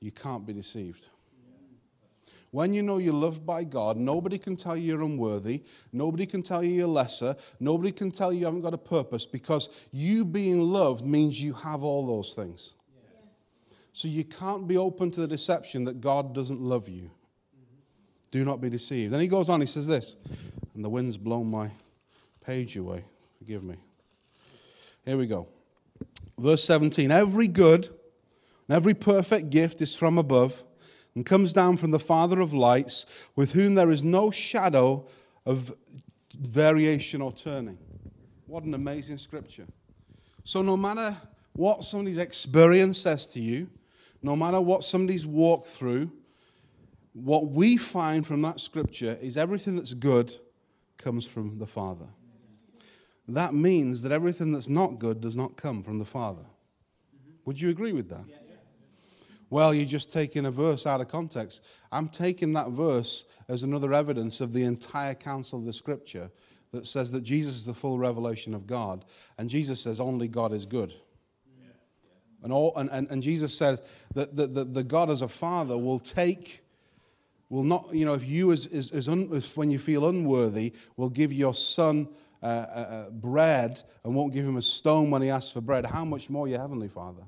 you 0.00 0.10
can't 0.10 0.46
be 0.46 0.52
deceived. 0.52 1.06
When 2.54 2.72
you 2.72 2.82
know 2.82 2.98
you're 2.98 3.12
loved 3.12 3.44
by 3.44 3.64
God, 3.64 3.96
nobody 3.96 4.38
can 4.38 4.54
tell 4.54 4.76
you 4.76 4.84
you're 4.84 5.02
unworthy. 5.02 5.64
Nobody 5.92 6.24
can 6.24 6.40
tell 6.40 6.62
you 6.62 6.70
you're 6.70 6.86
lesser. 6.86 7.34
Nobody 7.58 7.90
can 7.90 8.12
tell 8.12 8.32
you 8.32 8.38
you 8.38 8.44
haven't 8.44 8.60
got 8.60 8.72
a 8.72 8.78
purpose 8.78 9.26
because 9.26 9.68
you 9.90 10.24
being 10.24 10.60
loved 10.60 11.04
means 11.04 11.42
you 11.42 11.52
have 11.52 11.82
all 11.82 12.06
those 12.06 12.32
things. 12.32 12.74
So 13.92 14.06
you 14.06 14.22
can't 14.22 14.68
be 14.68 14.76
open 14.76 15.10
to 15.10 15.20
the 15.20 15.26
deception 15.26 15.82
that 15.86 16.00
God 16.00 16.32
doesn't 16.32 16.60
love 16.60 16.88
you. 16.88 17.10
Do 18.30 18.44
not 18.44 18.60
be 18.60 18.70
deceived. 18.70 19.12
Then 19.12 19.18
he 19.18 19.26
goes 19.26 19.48
on, 19.48 19.60
he 19.60 19.66
says 19.66 19.88
this, 19.88 20.14
and 20.76 20.84
the 20.84 20.88
wind's 20.88 21.16
blown 21.16 21.50
my 21.50 21.72
page 22.40 22.76
away. 22.76 23.04
Forgive 23.38 23.64
me. 23.64 23.78
Here 25.04 25.16
we 25.16 25.26
go. 25.26 25.48
Verse 26.38 26.62
17 26.62 27.10
Every 27.10 27.48
good 27.48 27.86
and 28.68 28.76
every 28.76 28.94
perfect 28.94 29.50
gift 29.50 29.82
is 29.82 29.96
from 29.96 30.18
above 30.18 30.62
and 31.14 31.24
comes 31.24 31.52
down 31.52 31.76
from 31.76 31.90
the 31.90 31.98
Father 31.98 32.40
of 32.40 32.52
lights, 32.52 33.06
with 33.36 33.52
whom 33.52 33.74
there 33.74 33.90
is 33.90 34.02
no 34.02 34.30
shadow 34.30 35.06
of 35.46 35.74
variation 36.34 37.20
or 37.22 37.32
turning. 37.32 37.78
What 38.46 38.64
an 38.64 38.74
amazing 38.74 39.18
scripture. 39.18 39.66
So, 40.44 40.62
no 40.62 40.76
matter 40.76 41.16
what 41.52 41.84
somebody's 41.84 42.18
experience 42.18 42.98
says 42.98 43.26
to 43.28 43.40
you, 43.40 43.68
no 44.22 44.34
matter 44.34 44.60
what 44.60 44.84
somebody's 44.84 45.26
walked 45.26 45.68
through, 45.68 46.10
what 47.12 47.48
we 47.48 47.76
find 47.76 48.26
from 48.26 48.42
that 48.42 48.60
scripture 48.60 49.16
is 49.22 49.36
everything 49.36 49.76
that's 49.76 49.94
good 49.94 50.34
comes 50.98 51.26
from 51.26 51.58
the 51.58 51.66
Father. 51.66 52.06
That 53.28 53.54
means 53.54 54.02
that 54.02 54.12
everything 54.12 54.52
that's 54.52 54.68
not 54.68 54.98
good 54.98 55.20
does 55.20 55.36
not 55.36 55.56
come 55.56 55.82
from 55.82 55.98
the 55.98 56.04
Father. 56.04 56.44
Would 57.44 57.60
you 57.60 57.70
agree 57.70 57.92
with 57.92 58.08
that? 58.08 58.24
Well, 59.50 59.74
you're 59.74 59.86
just 59.86 60.10
taking 60.10 60.46
a 60.46 60.50
verse 60.50 60.86
out 60.86 61.00
of 61.00 61.08
context. 61.08 61.64
I'm 61.92 62.08
taking 62.08 62.52
that 62.54 62.70
verse 62.70 63.24
as 63.48 63.62
another 63.62 63.92
evidence 63.92 64.40
of 64.40 64.52
the 64.52 64.64
entire 64.64 65.14
counsel 65.14 65.58
of 65.58 65.64
the 65.64 65.72
scripture 65.72 66.30
that 66.72 66.86
says 66.86 67.10
that 67.12 67.22
Jesus 67.22 67.56
is 67.56 67.66
the 67.66 67.74
full 67.74 67.98
revelation 67.98 68.54
of 68.54 68.66
God. 68.66 69.04
And 69.38 69.48
Jesus 69.48 69.80
says 69.80 70.00
only 70.00 70.28
God 70.28 70.52
is 70.52 70.66
good. 70.66 70.92
And, 72.42 72.52
all, 72.52 72.76
and, 72.76 72.90
and, 72.90 73.10
and 73.10 73.22
Jesus 73.22 73.56
said 73.56 73.80
that 74.14 74.36
the, 74.36 74.46
the, 74.46 74.64
the 74.64 74.84
God 74.84 75.08
as 75.08 75.22
a 75.22 75.28
father 75.28 75.78
will 75.78 75.98
take, 75.98 76.62
will 77.48 77.62
not, 77.62 77.94
you 77.94 78.04
know, 78.04 78.12
if 78.12 78.28
you, 78.28 78.52
as, 78.52 78.66
as, 78.66 78.90
as, 78.90 79.08
un, 79.08 79.28
when 79.54 79.70
you 79.70 79.78
feel 79.78 80.08
unworthy, 80.08 80.74
will 80.98 81.08
give 81.08 81.32
your 81.32 81.54
son 81.54 82.06
uh, 82.42 82.46
uh, 82.46 83.10
bread 83.10 83.82
and 84.04 84.14
won't 84.14 84.34
give 84.34 84.44
him 84.44 84.58
a 84.58 84.62
stone 84.62 85.10
when 85.10 85.22
he 85.22 85.30
asks 85.30 85.52
for 85.52 85.62
bread, 85.62 85.86
how 85.86 86.04
much 86.04 86.28
more 86.28 86.46
your 86.46 86.60
heavenly 86.60 86.88
Father? 86.88 87.22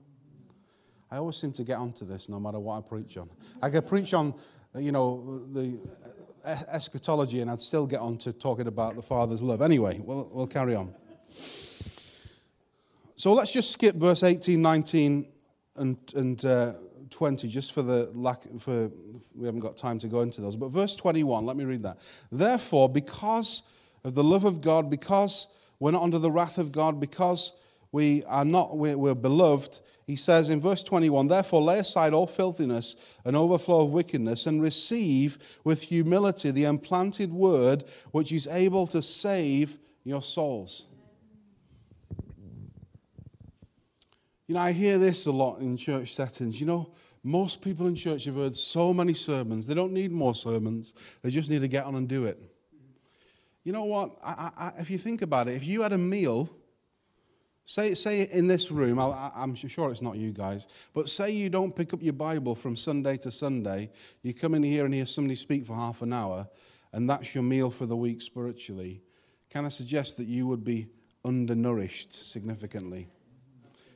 I 1.11 1.19
always 1.19 1.37
seem 1.37 1.53
to 1.53 1.65
get 1.65 1.79
onto 1.79 2.05
this 2.05 2.29
no 2.29 2.41
matter 2.41 2.59
what 2.59 2.79
I 2.79 2.81
preach 2.81 3.17
on. 3.17 3.31
I 3.63 3.71
could 3.71 3.87
preach 3.87 4.13
on, 4.13 4.35
you 4.75 4.93
know, 4.93 5.43
the 5.53 5.79
eschatology 6.69 7.41
and 7.41 7.51
I'd 7.51 7.61
still 7.61 7.87
get 7.87 8.01
on 8.01 8.19
to 8.19 8.33
talking 8.33 8.67
about 8.67 8.97
the 8.97 9.03
Father's 9.03 9.43
love. 9.43 9.63
Anyway, 9.63 10.01
we'll, 10.03 10.29
we'll 10.33 10.47
carry 10.47 10.75
on. 10.75 10.93
So 13.17 13.33
let's 13.33 13.53
just 13.53 13.71
skip 13.71 13.97
verse 13.97 14.23
18, 14.23 14.61
19, 14.61 15.27
and, 15.77 15.97
and 16.15 16.45
uh, 16.45 16.73
20, 17.11 17.49
just 17.49 17.73
for 17.73 17.83
the 17.83 18.11
lack, 18.15 18.43
for 18.59 18.91
we 19.35 19.47
haven't 19.47 19.61
got 19.61 19.77
time 19.77 19.99
to 20.01 20.09
go 20.09 20.21
into 20.21 20.41
those. 20.41 20.57
But 20.57 20.69
verse 20.69 20.97
21, 20.97 21.47
let 21.47 21.57
me 21.57 21.65
read 21.65 21.83
that. 21.83 21.99
Therefore, 22.31 22.89
because 22.89 23.63
of 24.05 24.15
the 24.15 24.25
love 24.25 24.45
of 24.45 24.61
God, 24.61 24.91
because 24.91 25.49
we're 25.79 25.93
not 25.93 26.03
under 26.03 26.19
the 26.19 26.31
wrath 26.31 26.59
of 26.59 26.73
God, 26.73 27.01
because 27.01 27.53
we 27.97 28.23
are 28.25 28.45
not, 28.45 28.77
we're, 28.77 29.15
beloved, 29.15 29.81
he 30.07 30.17
says 30.17 30.51
in 30.51 30.61
verse 30.61 30.83
21 30.83 31.29
Therefore, 31.29 31.63
lay 31.63 31.79
aside 31.79 32.13
all 32.13 32.27
filthiness 32.27 32.95
and 33.25 33.35
overflow 33.35 33.85
of 33.85 33.91
wickedness, 33.91 34.45
and 34.45 34.61
receive 34.61 35.39
with 35.65 35.81
humility 35.81 36.51
the 36.51 36.67
implanted 36.67 37.33
word 37.33 37.85
which 38.11 38.33
is 38.33 38.47
able 38.49 38.87
to 38.89 39.01
save 39.01 39.79
your 40.05 40.21
souls. 40.21 40.85
You 44.47 44.57
know, 44.57 44.61
I 44.61 44.73
hear 44.73 44.99
this 44.99 45.25
a 45.25 45.33
lot 45.33 45.61
in 45.61 45.79
church 45.79 46.13
settings. 46.13 46.61
You 46.61 46.67
know, 46.67 46.93
most 47.23 47.63
people 47.63 47.87
in 47.87 47.95
church 47.95 48.27
have 48.27 48.35
heard 48.35 48.55
so 48.55 48.93
many 48.93 49.15
sermons. 49.15 49.67
They 49.67 49.73
don't 49.73 49.95
need 49.95 50.13
more 50.13 50.35
sermons, 50.35 50.93
they 51.23 51.31
just 51.31 51.49
need 51.49 51.63
to 51.63 51.69
get 51.69 51.85
on 51.87 51.95
and 51.95 52.07
do 52.07 52.27
it. 52.27 52.39
You 53.65 53.73
know 53.73 53.85
what? 53.85 54.19
I, 54.23 54.51
I, 54.59 54.73
if 54.81 54.91
you 54.91 54.99
think 54.99 55.23
about 55.23 55.49
it, 55.49 55.55
if 55.55 55.65
you 55.65 55.81
had 55.81 55.95
a 55.95 55.99
meal 55.99 56.56
Say, 57.69 57.95
say 57.95 58.23
in 58.23 58.47
this 58.47 58.71
room, 58.71 59.01
I, 59.01 59.33
am 59.37 59.57
sure 59.57 59.91
it's 59.91 60.01
not 60.01 60.17
you 60.17 60.31
guys, 60.31 60.69
but 60.95 61.09
say 61.09 61.33
you 61.33 61.51
don't 61.51 61.75
pick 61.75 61.93
up 61.93 62.01
your 62.01 62.13
Bible 62.13 62.55
from 62.55 62.77
Sunday 62.77 63.17
to 63.19 63.31
Sunday. 63.33 63.91
You 64.23 64.33
come 64.35 64.55
in 64.55 64.63
here 64.63 64.85
and 64.85 64.95
hear 64.95 65.05
somebody 65.05 65.35
speak 65.35 65.67
for 65.67 65.75
half 65.75 66.01
an 66.01 66.13
hour, 66.13 66.49
and 66.93 67.11
that's 67.11 67.35
your 67.35 67.43
meal 67.43 67.73
for 67.73 67.87
the 67.87 67.97
week 67.97 68.23
spiritually. 68.23 69.03
Can 69.51 69.65
I 69.65 69.69
suggest 69.69 70.17
that 70.19 70.29
you 70.29 70.47
would 70.47 70.63
be 70.63 70.87
undernourished 71.25 72.31
significantly? 72.31 73.09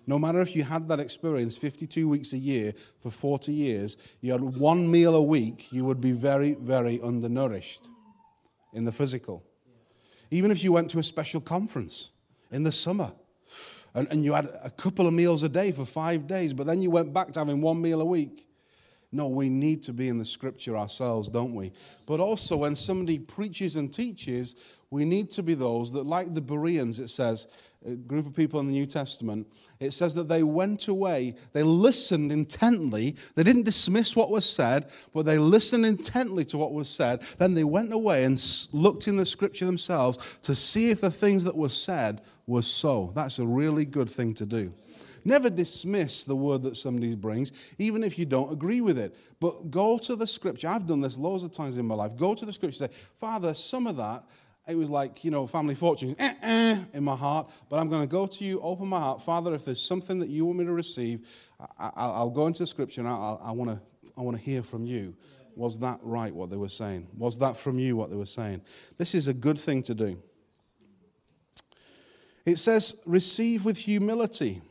No 0.05 0.19
matter 0.19 0.41
if 0.41 0.57
you 0.57 0.65
had 0.65 0.89
that 0.89 0.99
experience 0.99 1.57
52 1.57 2.09
weeks 2.09 2.33
a 2.33 2.39
year 2.39 2.75
for 2.99 3.13
40 3.13 3.53
years, 3.53 3.97
you 4.21 4.33
had 4.33 4.41
one 4.41 4.91
meal 4.91 5.15
a 5.15 5.23
week, 5.23 5.71
you 5.71 5.85
would 5.85 6.01
be 6.01 6.11
very, 6.11 6.55
very 6.55 7.01
undernourished 7.03 7.87
in 8.73 8.85
the 8.85 8.91
physical. 8.91 9.45
Even 10.33 10.51
if 10.51 10.65
you 10.65 10.73
went 10.73 10.91
to 10.91 10.99
a 10.99 11.05
special 11.05 11.41
conference 11.41 12.11
in 12.51 12.65
the 12.65 12.73
summer 12.73 13.13
and, 13.95 14.09
and 14.11 14.25
you 14.25 14.33
had 14.33 14.47
a 14.63 14.71
couple 14.71 15.07
of 15.07 15.13
meals 15.13 15.43
a 15.43 15.49
day 15.49 15.73
for 15.73 15.85
five 15.85 16.27
days, 16.27 16.53
but 16.53 16.67
then 16.67 16.81
you 16.83 16.91
went 16.91 17.13
back 17.13 17.33
to 17.33 17.39
having 17.39 17.61
one 17.61 17.81
meal 17.81 18.01
a 18.01 18.05
week. 18.05 18.47
No, 19.13 19.27
we 19.27 19.49
need 19.49 19.83
to 19.85 19.93
be 19.93 20.09
in 20.09 20.19
the 20.19 20.25
scripture 20.25 20.77
ourselves, 20.77 21.29
don't 21.29 21.55
we? 21.55 21.73
But 22.07 22.21
also, 22.21 22.57
when 22.57 22.77
somebody 22.77 23.19
preaches 23.19 23.75
and 23.75 23.93
teaches, 23.93 24.55
we 24.91 25.05
need 25.05 25.31
to 25.33 25.43
be 25.43 25.55
those 25.55 25.93
that, 25.93 26.07
like 26.07 26.33
the 26.33 26.41
Bereans, 26.41 27.01
it 27.01 27.09
says, 27.09 27.49
a 27.85 27.95
group 27.95 28.27
of 28.27 28.35
people 28.35 28.61
in 28.61 28.67
the 28.67 28.73
New 28.73 28.87
Testament, 28.87 29.47
it 29.81 29.93
says 29.93 30.15
that 30.15 30.29
they 30.29 30.43
went 30.43 30.89
away, 30.89 31.35
they 31.53 31.63
listened 31.63 32.31
intently, 32.31 33.17
they 33.35 33.43
didn't 33.43 33.63
dismiss 33.63 34.15
what 34.15 34.31
was 34.31 34.45
said, 34.45 34.91
but 35.15 35.25
they 35.25 35.39
listened 35.39 35.87
intently 35.87 36.45
to 36.45 36.59
what 36.59 36.73
was 36.73 36.89
said. 36.89 37.23
Then 37.39 37.55
they 37.55 37.65
went 37.65 37.93
away 37.93 38.25
and 38.25 38.41
looked 38.73 39.09
in 39.09 39.17
the 39.17 39.25
scripture 39.25 39.65
themselves 39.65 40.39
to 40.43 40.55
see 40.55 40.91
if 40.91 41.01
the 41.01 41.11
things 41.11 41.43
that 41.45 41.57
were 41.57 41.71
said 41.71 42.21
was 42.51 42.67
so. 42.67 43.13
That's 43.15 43.39
a 43.39 43.47
really 43.47 43.85
good 43.85 44.11
thing 44.11 44.35
to 44.35 44.45
do. 44.45 44.75
Never 45.25 45.49
dismiss 45.49 46.25
the 46.25 46.35
word 46.35 46.63
that 46.65 46.77
somebody 46.77 47.15
brings, 47.15 47.53
even 47.79 48.03
if 48.03 48.19
you 48.19 48.27
don't 48.27 48.53
agree 48.53 48.81
with 48.81 48.99
it. 48.99 49.15
But 49.39 49.71
go 49.71 49.99
to 49.99 50.17
the 50.17 50.27
scripture. 50.27 50.69
I've 50.69 50.87
done 50.87 51.01
this 51.01 51.17
loads 51.17 51.45
of 51.45 51.53
times 51.53 51.77
in 51.77 51.87
my 51.87 51.95
life. 51.95 52.17
Go 52.17 52.35
to 52.35 52.45
the 52.45 52.53
scripture 52.53 52.87
say, 52.87 52.95
Father, 53.19 53.55
some 53.55 53.87
of 53.87 53.97
that, 53.99 54.25
it 54.67 54.77
was 54.77 54.91
like, 54.91 55.25
you 55.25 55.31
know, 55.31 55.47
family 55.47 55.75
fortune 55.75 56.17
eh, 56.19 56.35
eh, 56.43 56.79
in 56.93 57.05
my 57.05 57.17
heart. 57.17 57.51
But 57.69 57.79
I'm 57.79 57.89
going 57.89 58.03
to 58.03 58.07
go 58.07 58.27
to 58.27 58.45
you, 58.45 58.61
open 58.61 58.89
my 58.89 58.99
heart. 58.99 59.23
Father, 59.23 59.55
if 59.55 59.65
there's 59.65 59.81
something 59.81 60.19
that 60.19 60.29
you 60.29 60.45
want 60.45 60.59
me 60.59 60.65
to 60.65 60.73
receive, 60.73 61.27
I, 61.79 62.23
will 62.23 62.31
go 62.31 62.47
into 62.47 62.61
the 62.61 62.67
scripture 62.67 63.01
and 63.03 63.09
I, 63.09 63.37
I 63.43 63.53
want 63.53 63.71
to 63.71 63.81
I 64.17 64.23
want 64.23 64.37
to 64.37 64.43
hear 64.43 64.63
from 64.63 64.87
you. 64.87 65.15
Was 65.57 65.79
that 65.81 65.99
right, 66.03 66.35
what 66.35 66.51
they 66.51 66.57
were 66.57 66.69
saying? 66.69 67.07
Was 67.17 67.39
that 67.39 67.57
from 67.57 67.79
you, 67.79 67.97
what 67.97 68.11
they 68.11 68.17
were 68.17 68.27
saying? 68.27 68.63
This 68.99 69.15
is 69.15 69.29
a 69.29 69.35
good 69.35 69.59
thing 69.59 69.83
to 69.85 69.95
do. 69.95 70.23
It 72.45 72.59
says, 72.59 72.97
receive 73.05 73.65
with 73.65 73.77
humility 73.77 74.63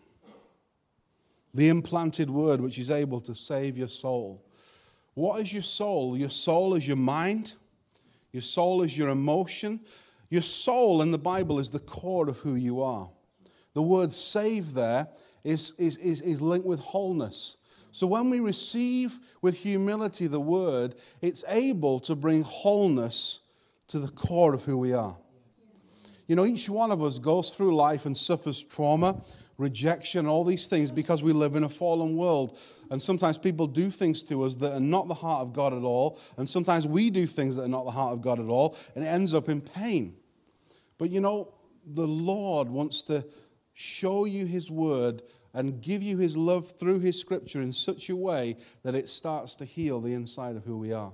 the 1.53 1.69
implanted 1.69 2.29
word 2.29 2.61
which 2.61 2.77
is 2.77 2.91
able 2.91 3.21
to 3.21 3.35
save 3.35 3.77
your 3.77 3.87
soul. 3.87 4.43
What 5.13 5.41
is 5.41 5.51
your 5.51 5.63
soul? 5.63 6.17
Your 6.17 6.29
soul 6.29 6.75
is 6.75 6.87
your 6.87 6.97
mind, 6.97 7.53
your 8.31 8.41
soul 8.41 8.83
is 8.83 8.97
your 8.97 9.09
emotion. 9.09 9.79
Your 10.29 10.41
soul 10.43 11.01
in 11.01 11.11
the 11.11 11.17
Bible 11.17 11.59
is 11.59 11.69
the 11.69 11.79
core 11.79 12.29
of 12.29 12.37
who 12.37 12.55
you 12.55 12.81
are. 12.81 13.09
The 13.73 13.81
word 13.81 14.11
save 14.13 14.73
there 14.73 15.07
is, 15.43 15.73
is, 15.79 15.97
is, 15.97 16.21
is 16.21 16.41
linked 16.41 16.67
with 16.67 16.79
wholeness. 16.79 17.57
So 17.91 18.05
when 18.05 18.29
we 18.29 18.39
receive 18.39 19.17
with 19.41 19.57
humility 19.57 20.27
the 20.27 20.39
word, 20.39 20.95
it's 21.21 21.43
able 21.47 21.99
to 22.01 22.15
bring 22.15 22.43
wholeness 22.43 23.39
to 23.87 23.99
the 23.99 24.09
core 24.09 24.53
of 24.53 24.63
who 24.63 24.77
we 24.77 24.93
are. 24.93 25.17
You 26.29 26.35
know, 26.35 26.45
each 26.45 26.69
one 26.69 26.91
of 26.91 27.01
us 27.01 27.17
goes 27.17 27.49
through 27.49 27.75
life 27.75 28.05
and 28.05 28.15
suffers 28.15 28.61
trauma, 28.61 29.19
rejection, 29.57 30.27
all 30.27 30.43
these 30.43 30.67
things 30.67 30.91
because 30.91 31.23
we 31.23 31.33
live 31.33 31.55
in 31.55 31.63
a 31.63 31.69
fallen 31.69 32.15
world. 32.15 32.59
And 32.91 33.01
sometimes 33.01 33.39
people 33.39 33.65
do 33.65 33.89
things 33.89 34.21
to 34.23 34.43
us 34.43 34.53
that 34.57 34.73
are 34.73 34.79
not 34.79 35.07
the 35.07 35.15
heart 35.15 35.41
of 35.41 35.53
God 35.53 35.73
at 35.73 35.81
all. 35.81 36.19
And 36.37 36.47
sometimes 36.47 36.85
we 36.85 37.09
do 37.09 37.25
things 37.25 37.55
that 37.55 37.63
are 37.63 37.67
not 37.67 37.85
the 37.85 37.91
heart 37.91 38.13
of 38.13 38.21
God 38.21 38.39
at 38.39 38.45
all. 38.45 38.77
And 38.93 39.03
it 39.03 39.07
ends 39.07 39.33
up 39.33 39.49
in 39.49 39.59
pain. 39.59 40.17
But 40.99 41.09
you 41.09 41.19
know, 41.19 41.51
the 41.83 42.07
Lord 42.07 42.69
wants 42.69 43.01
to 43.03 43.25
show 43.73 44.25
you 44.25 44.45
His 44.45 44.69
word 44.69 45.23
and 45.55 45.81
give 45.81 46.03
you 46.03 46.19
His 46.19 46.37
love 46.37 46.73
through 46.73 46.99
His 46.99 47.19
scripture 47.19 47.63
in 47.63 47.71
such 47.71 48.11
a 48.11 48.15
way 48.15 48.55
that 48.83 48.93
it 48.93 49.09
starts 49.09 49.55
to 49.55 49.65
heal 49.65 49.99
the 49.99 50.13
inside 50.13 50.55
of 50.55 50.63
who 50.63 50.77
we 50.77 50.93
are 50.93 51.11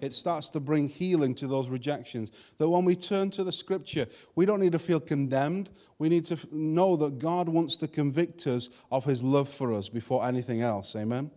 it 0.00 0.14
starts 0.14 0.50
to 0.50 0.60
bring 0.60 0.88
healing 0.88 1.34
to 1.36 1.46
those 1.46 1.68
rejections. 1.68 2.32
That 2.58 2.68
when 2.68 2.84
we 2.84 2.96
turn 2.96 3.30
to 3.30 3.44
the 3.44 3.52
scripture, 3.52 4.06
we 4.34 4.46
don't 4.46 4.60
need 4.60 4.72
to 4.72 4.78
feel 4.78 5.00
condemned. 5.00 5.70
We 5.98 6.08
need 6.08 6.24
to 6.26 6.38
know 6.52 6.96
that 6.96 7.18
God 7.18 7.48
wants 7.48 7.76
to 7.78 7.88
convict 7.88 8.46
us 8.46 8.68
of 8.90 9.04
his 9.04 9.22
love 9.22 9.48
for 9.48 9.72
us 9.72 9.88
before 9.88 10.24
anything 10.24 10.62
else. 10.62 10.94
Amen? 10.96 11.30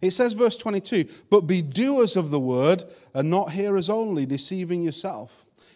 It 0.00 0.10
says, 0.10 0.32
verse 0.32 0.56
22, 0.56 1.06
but 1.30 1.42
be 1.42 1.62
doers 1.62 2.16
of 2.16 2.30
the 2.30 2.40
word 2.40 2.84
and 3.14 3.30
not 3.30 3.52
hearers 3.52 3.88
only, 3.88 4.26
deceiving 4.26 4.82
yourself. 4.82 5.44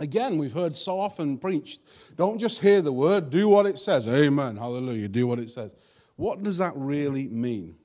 Again, 0.00 0.38
we've 0.38 0.52
heard 0.52 0.74
so 0.74 0.98
often 0.98 1.36
preached 1.36 1.82
don't 2.16 2.38
just 2.38 2.60
hear 2.60 2.82
the 2.82 2.92
word, 2.92 3.30
do 3.30 3.48
what 3.48 3.66
it 3.66 3.78
says. 3.78 4.08
Amen. 4.08 4.56
Hallelujah. 4.56 5.08
Do 5.08 5.26
what 5.26 5.38
it 5.38 5.50
says. 5.50 5.74
What 6.16 6.42
does 6.42 6.58
that 6.58 6.72
really 6.74 7.28
mean? 7.28 7.76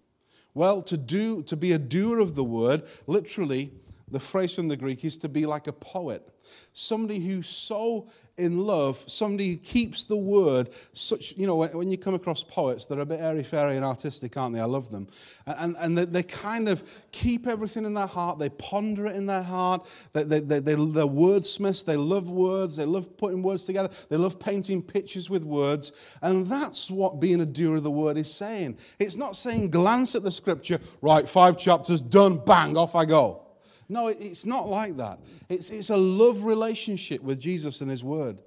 Well, 0.54 0.82
to 0.84 0.97
do 0.97 1.43
to 1.43 1.56
be 1.56 1.73
a 1.73 1.78
doer 1.78 2.19
of 2.19 2.36
the 2.36 2.43
word, 2.43 2.84
literally, 3.06 3.71
the 4.10 4.19
phrase 4.19 4.56
from 4.56 4.69
the 4.69 4.78
Greek 4.78 5.04
is 5.04 5.17
to 5.17 5.30
be 5.30 5.45
like 5.45 5.67
a 5.67 5.73
poet. 5.73 6.28
Somebody 6.74 7.20
who's 7.20 7.48
so 7.48 8.10
in 8.38 8.58
love, 8.60 9.02
somebody 9.08 9.52
who 9.52 9.58
keeps 9.58 10.04
the 10.04 10.18
word. 10.18 10.70
Such, 10.94 11.34
you 11.38 11.48
know, 11.48 11.56
when 11.56 11.90
you 11.90 11.98
come 11.98 12.16
across 12.16 12.44
poets, 12.44 12.86
they're 12.86 13.00
a 13.00 13.06
bit 13.06 13.22
airy 13.22 13.44
fairy 13.44 13.78
and 13.78 13.86
artistic, 13.86 14.36
aren't 14.36 14.56
they? 14.56 14.62
I 14.62 14.66
love 14.66 14.90
them. 14.92 15.08
And, 15.46 15.76
and 15.80 15.98
they, 15.98 16.06
they 16.06 16.24
kind 16.24 16.68
of 16.68 16.84
keep 17.12 17.48
everything 17.48 17.86
in 17.86 17.94
their 17.94 18.08
heart, 18.08 18.40
they 18.40 18.50
ponder 18.50 19.08
it 19.08 19.16
in 19.16 19.26
their 19.26 19.42
heart. 19.42 19.88
They, 20.14 20.24
they, 20.24 20.40
they, 20.40 20.60
they, 20.60 20.76
they're 20.76 21.06
wordsmiths, 21.06 21.86
they 21.86 21.96
love 21.96 22.30
words, 22.30 22.76
they 22.76 22.86
love 22.86 23.16
putting 23.18 23.42
words 23.42 23.64
together, 23.64 23.90
they 24.10 24.18
love 24.18 24.40
painting 24.40 24.82
pictures 24.82 25.30
with 25.30 25.44
words. 25.44 25.94
And 26.22 26.48
that's 26.48 26.92
what 26.92 27.20
being 27.20 27.42
a 27.42 27.46
doer 27.46 27.78
of 27.78 27.84
the 27.84 27.92
word 27.92 28.18
is 28.18 28.32
saying. 28.34 28.78
It's 29.00 29.16
not 29.16 29.38
saying 29.38 29.70
glance 29.70 30.14
at 30.16 30.24
the 30.24 30.32
scripture, 30.32 30.80
right, 31.02 31.28
five 31.28 31.58
chapters, 31.58 32.02
done, 32.02 32.44
bang, 32.44 32.76
off 32.76 32.96
I 32.96 33.06
go. 33.06 33.45
No, 33.88 34.08
it's 34.08 34.45
not 34.45 34.67
like 34.67 34.98
that. 34.98 35.19
It's, 35.50 35.69
it's 35.69 35.89
a 35.89 35.98
love 35.98 36.43
relationship 36.43 37.21
with 37.21 37.39
Jesus 37.39 37.82
and 37.82 37.89
His 37.89 38.04
Word. 38.04 38.38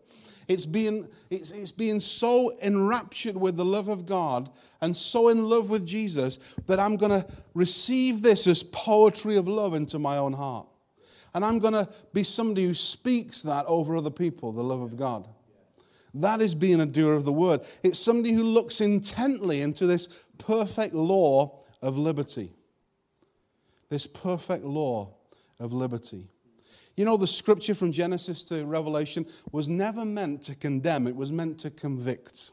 It's 0.48 0.64
being, 0.64 1.07
it's, 1.29 1.51
it's 1.51 1.70
being 1.70 2.01
so 2.01 2.59
enraptured 2.62 3.37
with 3.37 3.57
the 3.57 3.64
love 3.64 3.88
of 3.88 4.07
God 4.07 4.51
and 4.81 4.96
so 4.96 5.29
in 5.29 5.44
love 5.44 5.68
with 5.68 5.87
Jesus 5.87 6.38
that 6.66 6.81
I'm 6.81 6.96
going 6.96 7.22
to 7.22 7.27
receive 7.53 8.22
this 8.22 8.46
as 8.46 8.62
poetry 8.62 9.37
of 9.37 9.46
love 9.46 9.74
into 9.74 9.98
my 9.98 10.16
own 10.16 10.33
heart. 10.33 10.66
And 11.35 11.44
I'm 11.44 11.59
going 11.59 11.74
to 11.74 11.87
be 12.14 12.24
somebody 12.24 12.66
who 12.66 12.72
speaks 12.72 13.42
that 13.42 13.66
over 13.66 13.96
other 13.96 14.11
people, 14.11 14.51
the 14.51 14.64
love 14.64 14.81
of 14.81 14.96
God. 14.96 15.29
That 16.14 16.40
is 16.40 16.55
being 16.55 16.81
a 16.81 16.87
doer 16.87 17.12
of 17.12 17.27
the 17.27 17.33
word. 17.33 17.61
It's 17.83 17.98
somebody 17.98 18.33
who 18.33 18.42
looks 18.42 18.81
intently 18.81 19.61
into 19.61 19.87
this 19.87 20.09
perfect 20.38 20.94
law 20.94 21.61
of 21.83 21.98
liberty. 21.98 22.55
This 23.90 24.07
perfect 24.07 24.64
law 24.64 25.17
of 25.61 25.73
liberty. 25.73 26.29
You 26.97 27.05
know, 27.05 27.16
the 27.16 27.27
scripture 27.27 27.75
from 27.75 27.92
Genesis 27.92 28.42
to 28.44 28.64
Revelation 28.64 29.27
was 29.53 29.68
never 29.68 30.05
meant 30.05 30.42
to 30.42 30.55
condemn, 30.55 31.07
it 31.07 31.14
was 31.14 31.33
meant 31.33 31.59
to 31.61 31.71
convict. 31.71 32.53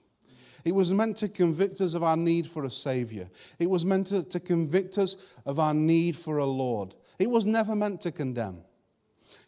It 0.64 0.74
was 0.74 0.92
meant 0.92 1.18
to 1.18 1.30
convict 1.30 1.80
us 1.80 1.94
of 1.94 2.02
our 2.02 2.18
need 2.18 2.48
for 2.48 2.66
a 2.66 2.70
Savior. 2.70 3.30
It 3.60 3.70
was 3.70 3.86
meant 3.86 4.08
to, 4.08 4.24
to 4.24 4.40
convict 4.40 4.98
us 4.98 5.16
of 5.46 5.60
our 5.60 5.76
need 5.76 6.18
for 6.18 6.38
a 6.38 6.46
Lord. 6.46 6.96
It 7.20 7.30
was 7.30 7.46
never 7.46 7.76
meant 7.76 8.02
to 8.02 8.12
condemn. 8.12 8.62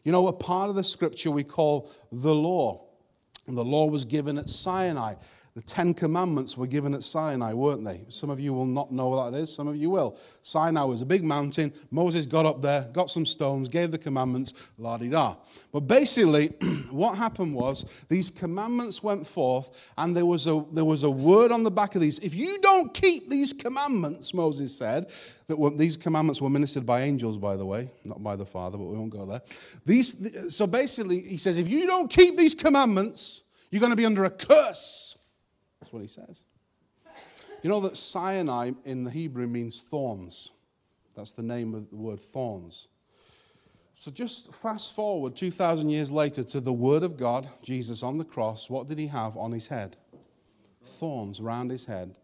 You 0.04 0.12
know, 0.12 0.28
a 0.28 0.34
part 0.34 0.70
of 0.70 0.76
the 0.76 0.84
scripture 0.84 1.32
we 1.32 1.44
call 1.44 1.90
the 2.12 2.34
law. 2.34 2.86
And 3.48 3.58
the 3.58 3.66
law 3.66 3.88
was 3.88 4.06
given 4.06 4.38
at 4.38 4.50
Sinai. 4.50 5.16
The 5.58 5.64
Ten 5.64 5.96
Commandments 5.96 6.56
were 6.56 6.68
given 6.68 6.94
at 6.94 7.04
Sinai, 7.04 7.52
weren't 7.52 7.84
they? 7.84 8.02
Some 8.10 8.30
of 8.30 8.40
you 8.40 8.54
will 8.54 8.68
not 8.68 8.92
know 8.92 9.08
what 9.08 9.32
that 9.32 9.38
is, 9.40 9.52
some 9.52 9.68
of 9.68 9.76
you 9.76 9.90
will. 9.90 10.16
Sinai 10.44 10.84
was 10.84 11.02
a 11.02 11.06
big 11.06 11.24
mountain. 11.24 11.74
Moses 11.90 12.28
got 12.28 12.46
up 12.46 12.62
there, 12.62 12.88
got 12.94 13.10
some 13.10 13.26
stones, 13.26 13.68
gave 13.68 13.90
the 13.90 13.98
commandments, 13.98 14.54
la 14.78 14.98
di 14.98 15.10
da. 15.10 15.36
But 15.72 15.88
basically, 15.88 16.50
what 16.92 17.18
happened 17.18 17.56
was 17.56 17.88
these 18.08 18.30
commandments 18.30 19.02
went 19.02 19.26
forth, 19.26 19.72
and 19.98 20.16
there 20.16 20.28
was, 20.28 20.46
a, 20.46 20.64
there 20.74 20.86
was 20.86 21.02
a 21.02 21.10
word 21.10 21.52
on 21.52 21.64
the 21.64 21.72
back 21.72 21.96
of 21.96 22.02
these. 22.02 22.20
If 22.20 22.36
you 22.36 22.60
don't 22.62 22.94
keep 22.94 23.28
these 23.28 23.52
commandments, 23.52 24.36
Moses 24.36 24.78
said, 24.78 25.10
that 25.48 25.58
were, 25.58 25.72
these 25.72 25.98
commandments 25.98 26.40
were 26.40 26.52
ministered 26.52 26.86
by 26.86 27.02
angels, 27.02 27.36
by 27.36 27.56
the 27.56 27.66
way, 27.66 27.90
not 28.06 28.22
by 28.22 28.36
the 28.36 28.46
Father, 28.46 28.78
but 28.78 28.86
we 28.86 28.96
won't 28.96 29.10
go 29.10 29.26
there. 29.26 29.42
These, 29.88 30.54
so 30.56 30.68
basically, 30.68 31.22
he 31.22 31.38
says, 31.38 31.58
if 31.58 31.68
you 31.68 31.88
don't 31.88 32.12
keep 32.12 32.38
these 32.38 32.54
commandments, 32.54 33.42
you're 33.72 33.82
going 33.82 33.90
to 33.90 33.96
be 33.96 34.06
under 34.06 34.26
a 34.26 34.30
curse. 34.30 35.17
That's 35.80 35.94
what 35.94 36.02
he 36.02 36.08
says. 36.08 36.44
You 37.64 37.70
know 37.70 37.80
that 37.82 37.98
Sinai 37.98 38.72
in 38.86 39.04
the 39.04 39.12
Hebrew 39.12 39.48
means 39.48 39.82
thorns. 39.82 40.52
That's 41.16 41.32
the 41.32 41.44
name 41.44 41.74
of 41.74 41.90
the 41.90 41.96
word 41.96 42.20
thorns. 42.20 42.88
So 43.96 44.12
just 44.12 44.54
fast 44.54 44.96
forward 44.96 45.36
2,000 45.36 45.90
years 45.90 46.12
later 46.12 46.44
to 46.44 46.60
the 46.60 46.72
Word 46.72 47.02
of 47.02 47.18
God, 47.18 47.50
Jesus 47.64 48.04
on 48.04 48.20
the 48.20 48.24
cross. 48.24 48.70
What 48.70 48.86
did 48.86 49.00
he 49.00 49.08
have 49.08 49.36
on 49.36 49.52
his 49.52 49.66
head? 49.66 49.98
Thorns 50.84 51.40
around 51.40 51.72
his 51.72 51.84
head. 51.84 52.16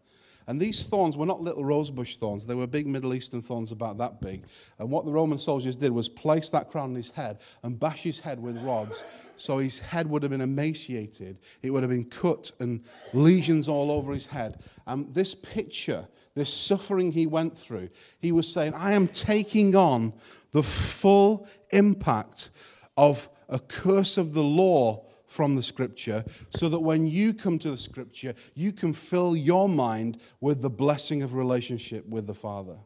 And 0.46 0.60
these 0.60 0.82
thorns 0.82 1.16
were 1.16 1.26
not 1.26 1.40
little 1.40 1.64
rosebush 1.64 2.16
thorns, 2.16 2.46
they 2.46 2.54
were 2.54 2.66
big 2.66 2.86
Middle 2.86 3.14
Eastern 3.14 3.40
thorns 3.40 3.72
about 3.72 3.98
that 3.98 4.20
big. 4.20 4.44
And 4.78 4.90
what 4.90 5.04
the 5.04 5.12
Roman 5.12 5.38
soldiers 5.38 5.76
did 5.76 5.90
was 5.90 6.08
place 6.08 6.50
that 6.50 6.70
crown 6.70 6.90
on 6.90 6.94
his 6.94 7.10
head 7.10 7.38
and 7.62 7.78
bash 7.78 8.02
his 8.02 8.18
head 8.18 8.40
with 8.40 8.58
rods. 8.62 9.04
So 9.36 9.58
his 9.58 9.78
head 9.78 10.08
would 10.08 10.22
have 10.22 10.30
been 10.30 10.40
emaciated, 10.40 11.38
it 11.62 11.70
would 11.70 11.82
have 11.82 11.90
been 11.90 12.04
cut 12.04 12.50
and 12.60 12.84
lesions 13.12 13.68
all 13.68 13.90
over 13.90 14.12
his 14.12 14.26
head. 14.26 14.60
And 14.86 15.12
this 15.14 15.34
picture, 15.34 16.06
this 16.34 16.52
suffering 16.52 17.12
he 17.12 17.26
went 17.26 17.56
through, 17.56 17.88
he 18.18 18.32
was 18.32 18.50
saying, 18.50 18.74
I 18.74 18.92
am 18.92 19.08
taking 19.08 19.74
on 19.74 20.12
the 20.50 20.62
full 20.62 21.48
impact 21.70 22.50
of 22.96 23.28
a 23.48 23.58
curse 23.58 24.18
of 24.18 24.34
the 24.34 24.42
law 24.42 25.04
from 25.34 25.56
the 25.56 25.62
scripture 25.62 26.24
so 26.50 26.68
that 26.68 26.78
when 26.78 27.08
you 27.08 27.34
come 27.34 27.58
to 27.58 27.70
the 27.70 27.76
scripture, 27.76 28.34
you 28.54 28.70
can 28.70 28.92
fill 28.92 29.34
your 29.34 29.68
mind 29.68 30.18
with 30.40 30.62
the 30.62 30.70
blessing 30.70 31.22
of 31.22 31.34
relationship 31.34 32.06
with 32.08 32.24
the 32.26 32.34
Father. 32.34 32.76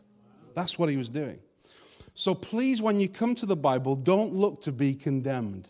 That's 0.54 0.78
what 0.78 0.88
he 0.88 0.96
was 0.96 1.10
doing. 1.10 1.40
So 2.14 2.34
please, 2.34 2.80
when 2.80 3.00
you 3.00 3.08
come 3.08 3.34
to 3.34 3.46
the 3.46 3.54
Bible, 3.54 3.96
don't 3.96 4.32
look 4.32 4.62
to 4.62 4.72
be 4.72 4.94
condemned. 4.94 5.68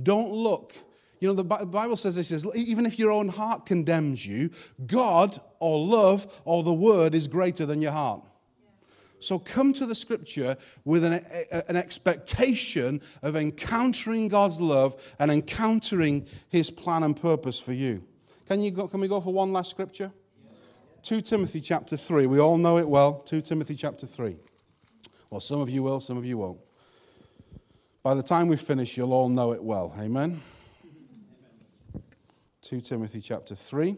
Don't 0.00 0.32
look. 0.32 0.72
You 1.18 1.26
know, 1.26 1.34
the 1.34 1.42
Bible 1.42 1.96
says 1.96 2.14
this 2.14 2.30
is 2.30 2.46
even 2.54 2.86
if 2.86 2.96
your 2.96 3.10
own 3.10 3.28
heart 3.28 3.66
condemns 3.66 4.24
you, 4.24 4.50
God 4.86 5.40
or 5.58 5.84
love 5.84 6.40
or 6.44 6.62
the 6.62 6.72
word 6.72 7.12
is 7.12 7.26
greater 7.26 7.66
than 7.66 7.82
your 7.82 7.90
heart. 7.90 8.22
So 9.20 9.38
come 9.38 9.72
to 9.74 9.86
the 9.86 9.94
scripture 9.94 10.56
with 10.84 11.04
an, 11.04 11.14
an 11.68 11.76
expectation 11.76 13.00
of 13.22 13.36
encountering 13.36 14.28
God's 14.28 14.60
love 14.60 14.96
and 15.18 15.30
encountering 15.30 16.26
his 16.48 16.70
plan 16.70 17.02
and 17.02 17.20
purpose 17.20 17.58
for 17.58 17.72
you. 17.72 18.04
Can, 18.46 18.62
you 18.62 18.70
go, 18.70 18.88
can 18.88 19.00
we 19.00 19.08
go 19.08 19.20
for 19.20 19.32
one 19.32 19.52
last 19.52 19.70
scripture? 19.70 20.12
2 21.02 21.20
Timothy 21.20 21.60
chapter 21.60 21.96
3. 21.96 22.26
We 22.26 22.38
all 22.38 22.58
know 22.58 22.78
it 22.78 22.88
well. 22.88 23.20
2 23.20 23.40
Timothy 23.40 23.74
chapter 23.74 24.06
3. 24.06 24.36
Well, 25.30 25.40
some 25.40 25.60
of 25.60 25.68
you 25.68 25.82
will, 25.82 26.00
some 26.00 26.16
of 26.16 26.24
you 26.24 26.38
won't. 26.38 26.60
By 28.02 28.14
the 28.14 28.22
time 28.22 28.48
we 28.48 28.56
finish, 28.56 28.96
you'll 28.96 29.12
all 29.12 29.28
know 29.28 29.52
it 29.52 29.62
well. 29.62 29.94
Amen? 29.98 30.40
2 32.62 32.80
Timothy 32.80 33.20
chapter 33.20 33.54
3. 33.54 33.96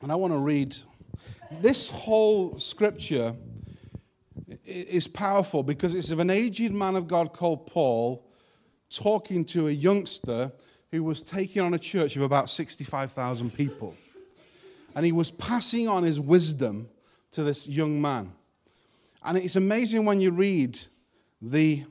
And 0.00 0.10
I 0.10 0.14
want 0.14 0.32
to 0.32 0.38
read 0.38 0.76
this 1.60 1.88
whole 1.88 2.58
scripture 2.58 3.34
is 4.64 5.06
powerful 5.08 5.62
because 5.62 5.94
it's 5.94 6.10
of 6.10 6.18
an 6.18 6.30
aged 6.30 6.72
man 6.72 6.96
of 6.96 7.08
God 7.08 7.32
called 7.32 7.66
Paul 7.66 8.26
talking 8.90 9.44
to 9.46 9.68
a 9.68 9.70
youngster 9.70 10.52
who 10.90 11.02
was 11.02 11.22
taking 11.22 11.62
on 11.62 11.74
a 11.74 11.78
church 11.78 12.16
of 12.16 12.22
about 12.22 12.50
65,000 12.50 13.54
people. 13.54 13.96
And 14.94 15.06
he 15.06 15.12
was 15.12 15.30
passing 15.30 15.88
on 15.88 16.02
his 16.02 16.20
wisdom 16.20 16.88
to 17.32 17.42
this 17.42 17.66
young 17.66 18.00
man. 18.00 18.32
And 19.24 19.38
it's 19.38 19.56
amazing 19.56 20.04
when 20.04 20.20
you 20.20 20.30
read 20.30 20.78
the 21.40 21.84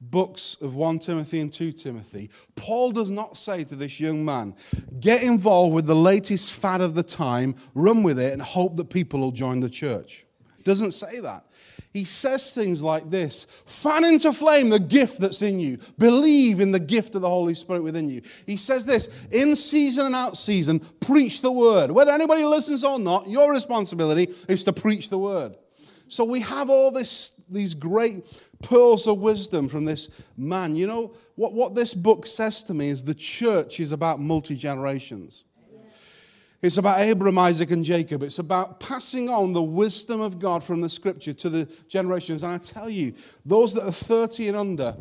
books 0.00 0.56
of 0.60 0.74
1 0.74 0.98
Timothy 1.00 1.40
and 1.40 1.52
2 1.52 1.72
Timothy, 1.72 2.30
Paul 2.56 2.92
does 2.92 3.10
not 3.10 3.36
say 3.36 3.64
to 3.64 3.76
this 3.76 4.00
young 4.00 4.24
man, 4.24 4.54
get 5.00 5.22
involved 5.22 5.74
with 5.74 5.86
the 5.86 5.96
latest 5.96 6.54
fad 6.54 6.80
of 6.80 6.94
the 6.94 7.02
time, 7.02 7.54
run 7.74 8.02
with 8.02 8.18
it, 8.18 8.32
and 8.32 8.40
hope 8.40 8.76
that 8.76 8.90
people 8.90 9.20
will 9.20 9.32
join 9.32 9.60
the 9.60 9.68
church. 9.68 10.24
Doesn't 10.64 10.92
say 10.92 11.20
that. 11.20 11.44
He 11.92 12.04
says 12.04 12.52
things 12.52 12.82
like 12.82 13.10
this 13.10 13.46
fan 13.66 14.04
into 14.04 14.32
flame 14.32 14.70
the 14.70 14.78
gift 14.78 15.18
that's 15.18 15.42
in 15.42 15.58
you. 15.58 15.78
Believe 15.98 16.60
in 16.60 16.70
the 16.70 16.78
gift 16.78 17.16
of 17.16 17.22
the 17.22 17.28
Holy 17.28 17.54
Spirit 17.54 17.82
within 17.82 18.08
you. 18.08 18.22
He 18.46 18.56
says 18.56 18.84
this 18.84 19.08
in 19.32 19.56
season 19.56 20.06
and 20.06 20.14
out 20.14 20.38
season, 20.38 20.80
preach 21.00 21.42
the 21.42 21.50
word. 21.50 21.90
Whether 21.90 22.12
anybody 22.12 22.44
listens 22.44 22.84
or 22.84 22.98
not, 22.98 23.28
your 23.28 23.50
responsibility 23.50 24.32
is 24.48 24.62
to 24.64 24.72
preach 24.72 25.10
the 25.10 25.18
word. 25.18 25.56
So 26.08 26.24
we 26.24 26.40
have 26.40 26.70
all 26.70 26.90
this, 26.90 27.40
these 27.48 27.74
great 27.74 28.24
pearls 28.62 29.06
of 29.06 29.18
wisdom 29.18 29.68
from 29.68 29.84
this 29.84 30.08
man. 30.36 30.76
You 30.76 30.86
know, 30.86 31.14
what, 31.36 31.52
what 31.52 31.74
this 31.74 31.94
book 31.94 32.26
says 32.26 32.62
to 32.64 32.74
me 32.74 32.88
is 32.88 33.02
the 33.02 33.14
church 33.14 33.80
is 33.80 33.92
about 33.92 34.20
multi 34.20 34.54
generations. 34.54 35.44
It's 36.62 36.76
about 36.76 37.00
Abraham, 37.00 37.38
Isaac, 37.38 37.70
and 37.70 37.82
Jacob. 37.82 38.22
It's 38.22 38.38
about 38.38 38.80
passing 38.80 39.30
on 39.30 39.54
the 39.54 39.62
wisdom 39.62 40.20
of 40.20 40.38
God 40.38 40.62
from 40.62 40.82
the 40.82 40.90
scripture 40.90 41.32
to 41.32 41.48
the 41.48 41.68
generations. 41.88 42.42
And 42.42 42.52
I 42.52 42.58
tell 42.58 42.90
you, 42.90 43.14
those 43.46 43.72
that 43.74 43.86
are 43.86 43.92
30 43.92 44.48
and 44.48 44.56
under, 44.58 44.94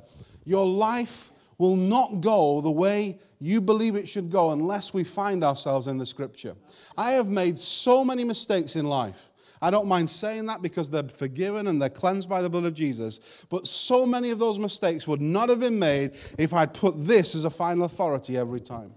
your 0.46 0.66
life 0.66 1.34
will 1.58 1.76
not 1.76 2.22
go 2.22 2.62
the 2.62 2.72
way 2.72 3.20
you 3.40 3.60
believe 3.60 3.96
it 3.96 4.08
should 4.08 4.30
go 4.30 4.52
unless 4.52 4.94
we 4.94 5.04
find 5.04 5.44
ourselves 5.44 5.88
in 5.88 5.98
the 5.98 6.06
scripture. 6.06 6.56
I 6.98 7.12
have 7.12 7.28
made 7.28 7.60
so 7.60 8.06
many 8.06 8.24
mistakes 8.24 8.78
in 8.78 8.86
life. 8.86 9.29
I 9.62 9.70
don't 9.70 9.88
mind 9.88 10.10
saying 10.10 10.46
that 10.46 10.62
because 10.62 10.90
they're 10.90 11.04
forgiven 11.04 11.68
and 11.68 11.82
they're 11.82 11.90
cleansed 11.90 12.30
by 12.30 12.42
the 12.42 12.50
blood 12.50 12.66
of 12.66 12.74
Jesus. 12.74 13.20
But 13.50 13.68
so 13.68 14.06
many 14.06 14.30
of 14.30 14.40
those 14.40 14.58
mistakes 14.58 15.08
would 15.08 15.22
not 15.22 15.50
have 15.50 15.60
been 15.60 15.78
made 15.78 16.12
if 16.38 16.54
I'd 16.54 16.74
put 16.74 16.96
this 17.06 17.36
as 17.36 17.46
a 17.46 17.50
final 17.50 17.84
authority 17.84 18.38
every 18.38 18.62
time. 18.62 18.94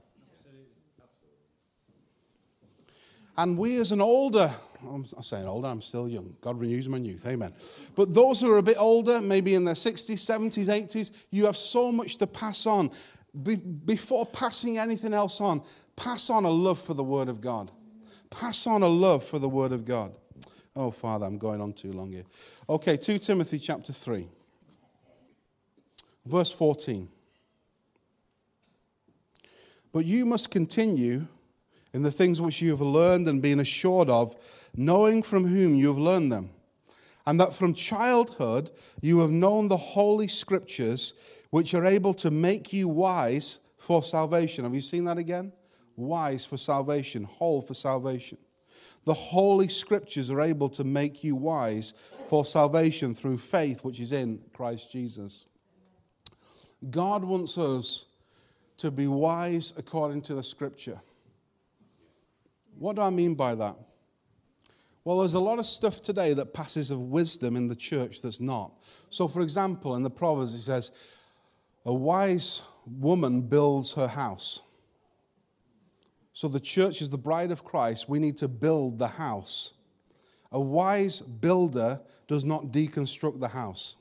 And 3.37 3.57
we, 3.57 3.77
as 3.81 3.93
an 3.93 4.01
older, 4.01 4.55
I'm 4.87 5.05
saying 5.05 5.47
older, 5.47 5.69
I'm 5.69 5.83
still 5.83 6.09
young. 6.09 6.37
God 6.41 6.61
renews 6.61 6.89
my 6.89 6.99
youth. 6.99 7.27
Amen. 7.27 7.53
But 7.95 8.13
those 8.13 8.41
who 8.41 8.53
are 8.53 8.59
a 8.59 8.63
bit 8.63 8.77
older, 8.79 9.21
maybe 9.21 9.55
in 9.55 9.65
their 9.65 9.75
60s, 9.75 10.15
70s, 10.15 10.67
80s, 10.67 11.11
you 11.31 11.47
have 11.47 11.57
so 11.57 11.91
much 11.91 12.19
to 12.19 12.27
pass 12.27 12.67
on. 12.67 12.91
Be- 13.43 13.57
before 13.57 14.27
passing 14.27 14.79
anything 14.79 15.15
else 15.15 15.41
on, 15.41 15.63
pass 15.97 16.29
on 16.31 16.45
a 16.45 16.51
love 16.51 16.79
for 16.79 16.95
the 16.95 17.03
Word 17.03 17.29
of 17.29 17.41
God. 17.41 17.71
Pass 18.31 18.67
on 18.67 18.83
a 18.83 18.89
love 18.89 19.25
for 19.25 19.39
the 19.39 19.49
Word 19.49 19.73
of 19.73 19.85
God. 19.85 20.17
Oh, 20.75 20.91
Father, 20.91 21.27
I'm 21.27 21.39
going 21.39 21.61
on 21.61 21.73
too 21.73 21.93
long 21.93 22.13
here. 22.13 22.25
Okay, 22.69 22.97
2 22.97 23.19
Timothy 23.19 23.59
chapter 23.59 23.93
3, 23.93 24.27
verse 26.25 26.51
14. 26.51 27.09
But 29.93 30.07
you 30.07 30.25
must 30.25 30.51
continue 30.51 31.27
in 31.93 32.03
the 32.03 32.11
things 32.11 32.41
which 32.41 32.63
you 32.63 32.71
have 32.71 32.81
learned 32.81 33.29
and 33.29 33.43
been 33.43 33.61
assured 33.61 34.09
of, 34.09 34.35
knowing 34.75 35.23
from 35.23 35.47
whom 35.47 35.75
you 35.75 35.89
have 35.89 35.99
learned 35.99 36.33
them, 36.33 36.49
and 37.27 37.39
that 37.39 37.53
from 37.55 37.75
childhood 37.75 38.71
you 39.03 39.19
have 39.19 39.31
known 39.31 39.69
the 39.69 39.77
holy 39.77 40.29
scriptures 40.29 41.13
which 41.51 41.75
are 41.75 41.85
able 41.85 42.15
to 42.15 42.31
make 42.31 42.73
you 42.73 42.89
wise 42.89 43.61
for 43.77 44.03
salvation. 44.03 44.65
Have 44.65 44.75
you 44.75 44.81
seen 44.81 45.05
that 45.05 45.19
again? 45.19 45.53
Wise 45.97 46.47
for 46.47 46.57
salvation, 46.57 47.25
whole 47.25 47.61
for 47.61 47.75
salvation. 47.75 48.39
The 49.05 49.15
Holy 49.15 49.69
Scriptures 49.69 50.31
are 50.31 50.41
able 50.41 50.69
to 50.71 50.85
make 50.85 51.25
you 51.25 51.35
wise 51.35 51.95
for 52.29 52.45
salvation 52.45 53.15
through 53.15 53.39
faith, 53.39 53.83
which 53.83 53.99
is 53.99 54.13
in 54.13 54.41
Christ 54.53 54.93
Jesus. 54.93 55.47
God 56.91 57.25
wants 57.25 57.59
us 57.59 58.07
to 58.79 58.91
be 58.91 59.07
wise 59.07 59.73
according 59.77 60.23
to 60.23 60.35
the 60.35 60.43
Scripture. 60.43 61.01
What 62.79 62.97
do 62.97 63.03
I 63.03 63.11
mean 63.11 63.35
by 63.35 63.55
that? 63.55 63.77
Well, 65.05 65.19
there's 65.19 65.35
a 65.35 65.41
lot 65.41 65.59
of 65.59 65.67
stuff 65.67 66.01
today 66.01 66.33
that 66.35 66.55
passes 66.55 66.93
of 66.93 67.01
wisdom 67.01 67.57
in 67.57 67.67
the 67.67 67.75
church 67.75 68.23
that's 68.23 68.41
not. 68.41 68.73
So, 69.11 69.27
for 69.27 69.41
example, 69.41 69.97
in 69.97 70.03
the 70.03 70.11
Proverbs, 70.11 70.55
it 70.55 70.63
says, 70.63 70.93
A 71.87 71.93
wise 71.93 72.63
woman 72.87 73.41
builds 73.41 73.93
her 73.93 74.07
house. 74.07 74.63
So 76.33 76.49
the 76.49 76.61
church 76.61 77.03
is 77.03 77.11
the 77.11 77.19
bride 77.19 77.51
of 77.51 77.65
Christ. 77.65 78.09
We 78.09 78.19
need 78.19 78.37
to 78.39 78.49
build 78.49 78.99
the 78.99 79.09
house. 79.09 79.75
A 80.53 80.61
wise 80.61 81.21
builder 81.21 82.01
does 82.29 82.45
not 82.45 82.73
deconstruct 82.73 83.41
the 83.41 83.49
house. 83.49 83.97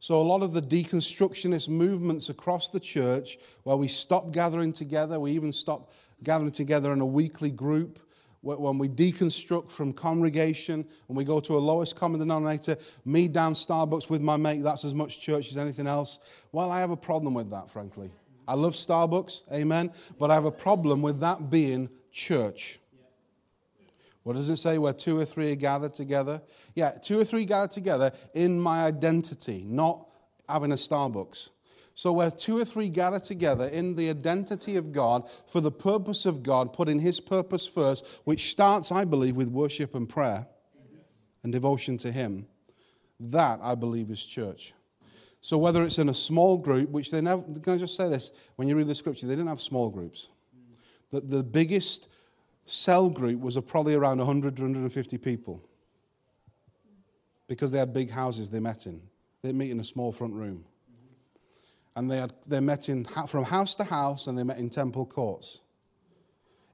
So, 0.00 0.20
a 0.20 0.22
lot 0.22 0.42
of 0.42 0.52
the 0.52 0.62
deconstructionist 0.62 1.68
movements 1.68 2.28
across 2.28 2.68
the 2.68 2.78
church, 2.78 3.36
where 3.64 3.76
we 3.76 3.88
stop 3.88 4.30
gathering 4.30 4.72
together, 4.72 5.18
we 5.18 5.32
even 5.32 5.50
stop 5.50 5.90
gathering 6.22 6.52
together 6.52 6.92
in 6.92 7.00
a 7.00 7.06
weekly 7.06 7.50
group, 7.50 7.98
when 8.42 8.78
we 8.78 8.88
deconstruct 8.88 9.70
from 9.70 9.92
congregation 9.92 10.86
and 11.08 11.16
we 11.16 11.24
go 11.24 11.40
to 11.40 11.56
a 11.56 11.58
lowest 11.58 11.96
common 11.96 12.20
denominator, 12.20 12.76
me 13.04 13.26
down 13.26 13.52
Starbucks 13.52 14.08
with 14.08 14.22
my 14.22 14.36
mate, 14.36 14.62
that's 14.62 14.84
as 14.84 14.94
much 14.94 15.20
church 15.20 15.50
as 15.50 15.56
anything 15.56 15.88
else. 15.88 16.20
Well, 16.52 16.70
I 16.70 16.78
have 16.78 16.90
a 16.90 16.96
problem 16.96 17.34
with 17.34 17.50
that, 17.50 17.68
frankly. 17.68 18.10
I 18.48 18.54
love 18.54 18.72
Starbucks, 18.72 19.42
amen, 19.52 19.92
but 20.18 20.30
I 20.30 20.34
have 20.34 20.46
a 20.46 20.50
problem 20.50 21.02
with 21.02 21.20
that 21.20 21.50
being 21.50 21.90
church. 22.10 22.80
What 24.22 24.36
does 24.36 24.48
it 24.48 24.56
say? 24.56 24.78
Where 24.78 24.94
two 24.94 25.18
or 25.18 25.26
three 25.26 25.52
are 25.52 25.56
gathered 25.56 25.92
together? 25.92 26.40
Yeah, 26.74 26.90
two 26.90 27.20
or 27.20 27.24
three 27.24 27.44
gathered 27.44 27.70
together 27.72 28.10
in 28.34 28.58
my 28.58 28.84
identity, 28.84 29.64
not 29.66 30.08
having 30.48 30.72
a 30.72 30.76
Starbucks. 30.76 31.50
So, 31.94 32.12
where 32.12 32.30
two 32.30 32.56
or 32.56 32.64
three 32.64 32.88
gather 32.88 33.20
together 33.20 33.68
in 33.68 33.94
the 33.94 34.08
identity 34.08 34.76
of 34.76 34.92
God 34.92 35.28
for 35.46 35.60
the 35.60 35.70
purpose 35.70 36.26
of 36.26 36.42
God, 36.42 36.72
putting 36.72 36.98
His 36.98 37.20
purpose 37.20 37.66
first, 37.66 38.06
which 38.24 38.50
starts, 38.50 38.92
I 38.92 39.04
believe, 39.04 39.36
with 39.36 39.48
worship 39.48 39.94
and 39.94 40.08
prayer 40.08 40.46
and 41.42 41.52
devotion 41.52 41.98
to 41.98 42.12
Him, 42.12 42.46
that, 43.20 43.58
I 43.62 43.74
believe, 43.74 44.10
is 44.10 44.24
church. 44.24 44.72
So 45.40 45.56
whether 45.56 45.84
it's 45.84 45.98
in 45.98 46.08
a 46.08 46.14
small 46.14 46.56
group, 46.56 46.90
which 46.90 47.10
they 47.10 47.20
never, 47.20 47.42
can 47.62 47.74
I 47.74 47.78
just 47.78 47.96
say 47.96 48.08
this? 48.08 48.32
When 48.56 48.68
you 48.68 48.76
read 48.76 48.88
the 48.88 48.94
scripture, 48.94 49.26
they 49.26 49.34
didn't 49.34 49.48
have 49.48 49.60
small 49.60 49.88
groups. 49.88 50.28
The, 51.10 51.20
the 51.20 51.42
biggest 51.42 52.08
cell 52.64 53.08
group 53.08 53.40
was 53.40 53.58
probably 53.66 53.94
around 53.94 54.18
100, 54.18 54.58
150 54.58 55.18
people. 55.18 55.62
Because 57.46 57.72
they 57.72 57.78
had 57.78 57.92
big 57.92 58.10
houses 58.10 58.50
they 58.50 58.60
met 58.60 58.86
in. 58.86 59.00
They'd 59.42 59.54
meet 59.54 59.70
in 59.70 59.80
a 59.80 59.84
small 59.84 60.12
front 60.12 60.34
room. 60.34 60.64
And 61.96 62.10
they, 62.10 62.18
had, 62.18 62.34
they 62.46 62.60
met 62.60 62.88
in, 62.88 63.04
from 63.26 63.44
house 63.44 63.74
to 63.76 63.84
house 63.84 64.26
and 64.26 64.36
they 64.36 64.42
met 64.42 64.58
in 64.58 64.68
temple 64.68 65.06
courts. 65.06 65.62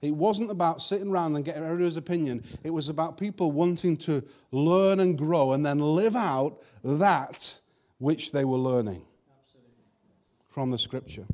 It 0.03 0.15
wasn't 0.15 0.51
about 0.51 0.83
sitting 0.83 1.09
around 1.09 1.35
and 1.37 1.45
getting 1.45 1.63
everybody's 1.63 1.97
opinion. 1.97 2.45
It 2.63 2.71
was 2.71 2.91
about 2.91 3.17
people 3.17 3.53
wanting 3.53 3.97
to 3.99 4.23
learn 4.51 5.01
and 5.01 5.17
grow 5.17 5.53
and 5.53 5.65
then 5.65 5.79
live 5.79 6.17
out 6.17 6.61
that 6.83 7.59
which 7.99 8.33
they 8.33 8.45
were 8.45 8.59
learning 8.59 9.03
from 10.51 10.71
the 10.71 10.79
scripture. 10.79 11.27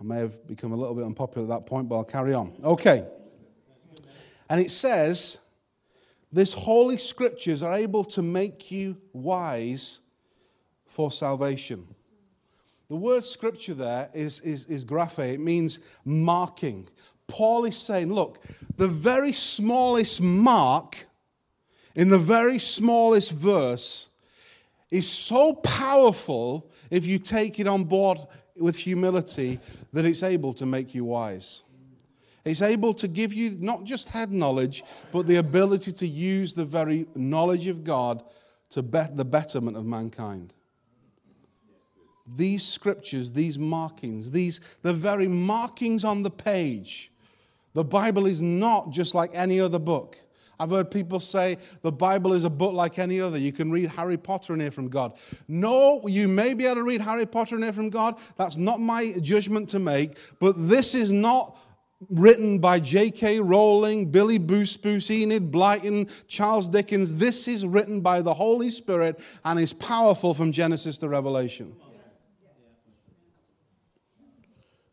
I 0.00 0.04
may 0.04 0.18
have 0.18 0.46
become 0.46 0.72
a 0.72 0.76
little 0.76 0.94
bit 0.94 1.04
unpopular 1.04 1.46
at 1.46 1.50
that 1.50 1.66
point, 1.66 1.88
but 1.88 1.96
I'll 1.96 2.04
carry 2.04 2.34
on. 2.34 2.52
Okay. 2.64 3.04
And 4.48 4.60
it 4.60 4.70
says, 4.70 5.38
this 6.32 6.52
holy 6.52 6.98
scriptures 6.98 7.62
are 7.62 7.74
able 7.74 8.04
to 8.04 8.22
make 8.22 8.70
you 8.70 8.96
wise 9.12 10.00
for 10.86 11.10
salvation. 11.10 11.86
The 12.88 12.96
word 12.96 13.24
scripture 13.24 13.74
there 13.74 14.10
is, 14.12 14.40
is, 14.40 14.66
is 14.66 14.84
graphe, 14.84 15.20
it 15.20 15.40
means 15.40 15.78
marking. 16.04 16.88
Paul 17.26 17.64
is 17.64 17.76
saying, 17.76 18.12
look, 18.12 18.44
the 18.76 18.88
very 18.88 19.32
smallest 19.32 20.20
mark 20.20 21.06
in 21.94 22.08
the 22.08 22.18
very 22.18 22.58
smallest 22.58 23.32
verse 23.32 24.09
is 24.90 25.08
so 25.08 25.54
powerful 25.54 26.70
if 26.90 27.06
you 27.06 27.18
take 27.18 27.60
it 27.60 27.66
on 27.66 27.84
board 27.84 28.18
with 28.56 28.76
humility 28.76 29.60
that 29.92 30.04
it's 30.04 30.22
able 30.22 30.52
to 30.54 30.66
make 30.66 30.94
you 30.94 31.04
wise. 31.04 31.62
It's 32.44 32.62
able 32.62 32.94
to 32.94 33.08
give 33.08 33.32
you 33.32 33.56
not 33.60 33.84
just 33.84 34.08
head 34.08 34.32
knowledge, 34.32 34.82
but 35.12 35.26
the 35.26 35.36
ability 35.36 35.92
to 35.92 36.06
use 36.06 36.54
the 36.54 36.64
very 36.64 37.06
knowledge 37.14 37.66
of 37.66 37.84
God 37.84 38.22
to 38.70 38.82
bet 38.82 39.16
the 39.16 39.24
betterment 39.24 39.76
of 39.76 39.84
mankind. 39.84 40.54
These 42.36 42.64
scriptures, 42.64 43.32
these 43.32 43.58
markings, 43.58 44.30
these 44.30 44.60
the 44.82 44.92
very 44.92 45.28
markings 45.28 46.04
on 46.04 46.22
the 46.22 46.30
page. 46.30 47.10
The 47.74 47.84
Bible 47.84 48.26
is 48.26 48.40
not 48.40 48.90
just 48.90 49.14
like 49.14 49.30
any 49.34 49.60
other 49.60 49.78
book. 49.78 50.16
I've 50.60 50.70
heard 50.70 50.90
people 50.90 51.20
say 51.20 51.56
the 51.80 51.90
Bible 51.90 52.34
is 52.34 52.44
a 52.44 52.50
book 52.50 52.74
like 52.74 52.98
any 52.98 53.18
other. 53.18 53.38
You 53.38 53.50
can 53.50 53.70
read 53.70 53.88
Harry 53.88 54.18
Potter 54.18 54.52
and 54.52 54.60
hear 54.60 54.70
from 54.70 54.90
God. 54.90 55.14
No, 55.48 56.06
you 56.06 56.28
may 56.28 56.52
be 56.52 56.66
able 56.66 56.76
to 56.76 56.82
read 56.82 57.00
Harry 57.00 57.24
Potter 57.24 57.54
and 57.54 57.64
hear 57.64 57.72
from 57.72 57.88
God. 57.88 58.18
That's 58.36 58.58
not 58.58 58.78
my 58.78 59.14
judgment 59.22 59.70
to 59.70 59.78
make. 59.78 60.18
But 60.38 60.68
this 60.68 60.94
is 60.94 61.10
not 61.10 61.56
written 62.10 62.58
by 62.58 62.78
J.K. 62.78 63.40
Rowling, 63.40 64.10
Billy 64.10 64.38
Boospoos, 64.38 65.10
Enid 65.10 65.50
Blyton, 65.50 66.10
Charles 66.28 66.68
Dickens. 66.68 67.14
This 67.14 67.48
is 67.48 67.66
written 67.66 68.02
by 68.02 68.20
the 68.20 68.34
Holy 68.34 68.68
Spirit 68.68 69.18
and 69.46 69.58
is 69.58 69.72
powerful 69.72 70.34
from 70.34 70.52
Genesis 70.52 70.98
to 70.98 71.08
Revelation. 71.08 71.74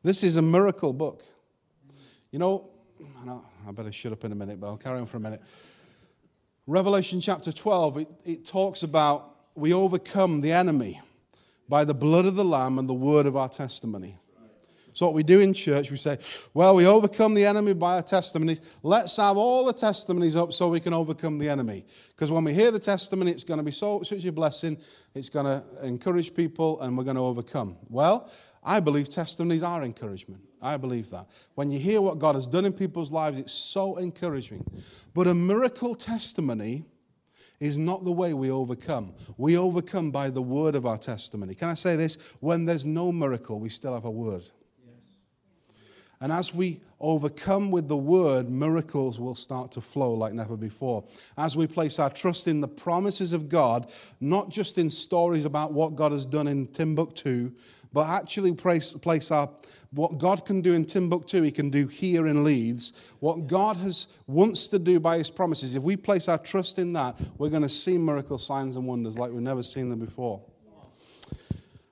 This 0.02 0.24
is 0.24 0.38
a 0.38 0.42
miracle 0.42 0.94
book. 0.94 1.24
You 2.32 2.40
know, 2.40 2.70
I 3.68 3.72
better 3.72 3.92
shut 3.92 4.14
up 4.14 4.24
in 4.24 4.32
a 4.32 4.36
minute, 4.36 4.62
but 4.62 4.68
I'll 4.68 4.78
carry 4.78 4.98
on 4.98 5.06
for 5.08 5.18
a 5.18 5.20
minute. 5.20 5.42
Revelation 6.68 7.20
chapter 7.20 7.52
12, 7.52 7.98
it, 7.98 8.08
it 8.26 8.46
talks 8.46 8.84
about 8.84 9.36
we 9.56 9.74
overcome 9.74 10.40
the 10.40 10.54
enemy 10.54 11.02
by 11.68 11.84
the 11.84 11.94
blood 11.94 12.26
of 12.26 12.36
the 12.36 12.46
Lamb 12.46 12.80
and 12.80 12.88
the 12.88 12.94
word 12.94 13.26
of 13.26 13.36
our 13.36 13.50
testimony. 13.50 14.18
So, 14.94 15.06
what 15.06 15.14
we 15.14 15.22
do 15.22 15.42
in 15.42 15.54
church, 15.54 15.92
we 15.92 15.98
say, 15.98 16.18
well, 16.54 16.76
we 16.76 16.88
overcome 16.88 17.34
the 17.34 17.46
enemy 17.46 17.74
by 17.74 17.98
our 17.98 18.02
testimonies. 18.02 18.62
Let's 18.82 19.16
have 19.18 19.38
all 19.38 19.66
the 19.66 19.74
testimonies 19.74 20.36
up 20.36 20.54
so 20.54 20.70
we 20.70 20.80
can 20.80 20.94
overcome 20.94 21.38
the 21.38 21.50
enemy. 21.50 21.86
Because 22.10 22.32
when 22.32 22.44
we 22.44 22.54
hear 22.54 22.72
the 22.72 22.80
testimony, 22.80 23.32
it's 23.32 23.44
going 23.44 23.60
to 23.60 23.64
be 23.64 23.72
so, 23.72 24.02
such 24.02 24.26
a 24.26 24.32
blessing. 24.32 24.78
It's 25.14 25.30
going 25.30 25.46
to 25.46 25.64
encourage 25.86 26.34
people, 26.34 26.82
and 26.82 26.98
we're 26.98 27.04
going 27.04 27.18
to 27.18 27.22
overcome. 27.22 27.76
Well, 27.90 28.32
I 28.64 28.80
believe 28.80 29.10
testimonies 29.10 29.62
are 29.62 29.84
encouragement. 29.84 30.47
I 30.62 30.78
believe 30.78 31.10
that. 31.12 31.28
When 31.56 31.72
you 31.72 31.80
hear 31.80 32.02
what 32.02 32.20
God 32.20 32.36
has 32.36 32.48
done 32.48 32.66
in 32.66 32.74
people's 32.74 33.12
lives, 33.12 33.38
it's 33.38 33.54
so 33.54 33.98
encouraging. 33.98 34.66
But 35.14 35.28
a 35.28 35.34
miracle 35.34 35.96
testimony 35.96 36.86
is 37.60 37.78
not 37.78 38.04
the 38.04 38.12
way 38.12 38.34
we 38.34 38.52
overcome. 38.52 39.14
We 39.38 39.58
overcome 39.58 40.12
by 40.12 40.30
the 40.30 40.42
word 40.42 40.76
of 40.76 40.86
our 40.86 40.98
testimony. 40.98 41.56
Can 41.56 41.70
I 41.70 41.74
say 41.74 41.96
this? 41.96 42.18
When 42.40 42.66
there's 42.66 42.86
no 42.86 43.12
miracle, 43.12 43.60
we 43.60 43.70
still 43.70 43.94
have 43.94 44.06
a 44.06 44.12
word. 44.12 44.44
And 46.20 46.32
as 46.32 46.54
we 46.54 46.82
overcome 47.00 47.70
with 47.70 47.88
the 47.88 47.98
word, 47.98 48.50
miracles 48.50 49.20
will 49.20 49.36
start 49.36 49.72
to 49.74 49.82
flow 49.82 50.14
like 50.14 50.34
never 50.34 50.58
before. 50.58 51.04
As 51.38 51.56
we 51.56 51.68
place 51.68 52.00
our 52.00 52.10
trust 52.10 52.48
in 52.48 52.60
the 52.60 52.68
promises 52.68 53.34
of 53.34 53.50
God, 53.50 53.92
not 54.20 54.50
just 54.50 54.80
in 54.80 54.90
stories 54.90 55.46
about 55.46 55.74
what 55.74 55.96
God 55.96 56.12
has 56.12 56.26
done 56.26 56.48
in 56.48 56.66
Timbuktu, 56.66 57.52
but 57.94 58.08
actually 58.08 58.52
place, 58.52 58.94
place 58.94 59.30
our, 59.32 59.50
what 59.92 60.18
God 60.18 60.44
can 60.44 60.62
do 60.62 60.74
in 60.74 60.86
Timbuktu, 60.86 61.42
He 61.44 61.52
can 61.52 61.70
do 61.70 61.88
here 61.88 62.28
in 62.28 62.44
Leeds. 62.44 62.94
What 63.20 63.48
God 63.48 63.78
has 63.78 64.08
wants 64.26 64.68
to 64.70 64.80
do 64.80 65.00
by 65.00 65.20
His 65.20 65.30
promises, 65.30 65.76
if 65.76 65.84
we 65.84 65.96
place 65.96 66.28
our 66.28 66.38
trust 66.40 66.80
in 66.80 66.94
that, 66.94 67.16
we're 67.38 67.50
going 67.50 67.62
to 67.62 67.70
see 67.70 67.98
miracle 67.98 68.40
signs 68.40 68.76
and 68.76 68.88
wonders 68.88 69.18
like 69.18 69.32
we've 69.32 69.42
never 69.42 69.64
seen 69.64 69.90
them 69.90 70.00
before. 70.00 70.42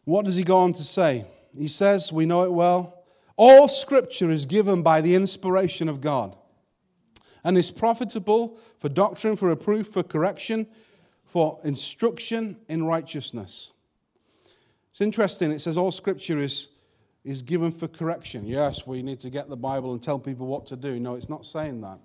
What 0.04 0.26
does 0.26 0.36
He 0.36 0.44
go 0.44 0.58
on 0.58 0.74
to 0.74 0.84
say? 0.84 1.26
He 1.58 1.68
says, 1.68 2.12
we 2.12 2.26
know 2.26 2.44
it 2.44 2.52
well, 2.52 2.95
all 3.38 3.68
scripture 3.68 4.32
is 4.32 4.46
given 4.46 4.82
by 4.82 5.02
the 5.02 5.16
inspiration 5.16 5.90
of 5.90 6.02
God 6.02 6.36
and 7.44 7.58
is 7.58 7.72
profitable 7.72 8.58
for 8.80 8.90
doctrine, 8.90 9.36
for 9.36 9.50
reproof, 9.50 9.88
for 9.88 10.04
correction, 10.04 10.68
for 11.26 11.60
instruction 11.64 12.58
in 12.68 12.84
righteousness 12.84 13.72
it's 14.96 15.02
interesting. 15.02 15.52
It 15.52 15.60
says 15.60 15.76
all 15.76 15.92
scripture 15.92 16.40
is, 16.40 16.70
is 17.26 17.42
given 17.42 17.70
for 17.70 17.86
correction. 17.86 18.46
Yes, 18.46 18.88
we 18.88 19.04
need 19.04 19.20
to 19.20 19.30
get 19.30 19.50
the 19.50 19.58
Bible 19.58 19.92
and 19.92 20.02
tell 20.02 20.18
people 20.18 20.48
what 20.48 20.66
to 20.68 20.78
do. 20.78 21.02
No, 21.02 21.16
it's 21.16 21.28
not 21.28 21.46
saying 21.46 21.82
that. 21.82 22.00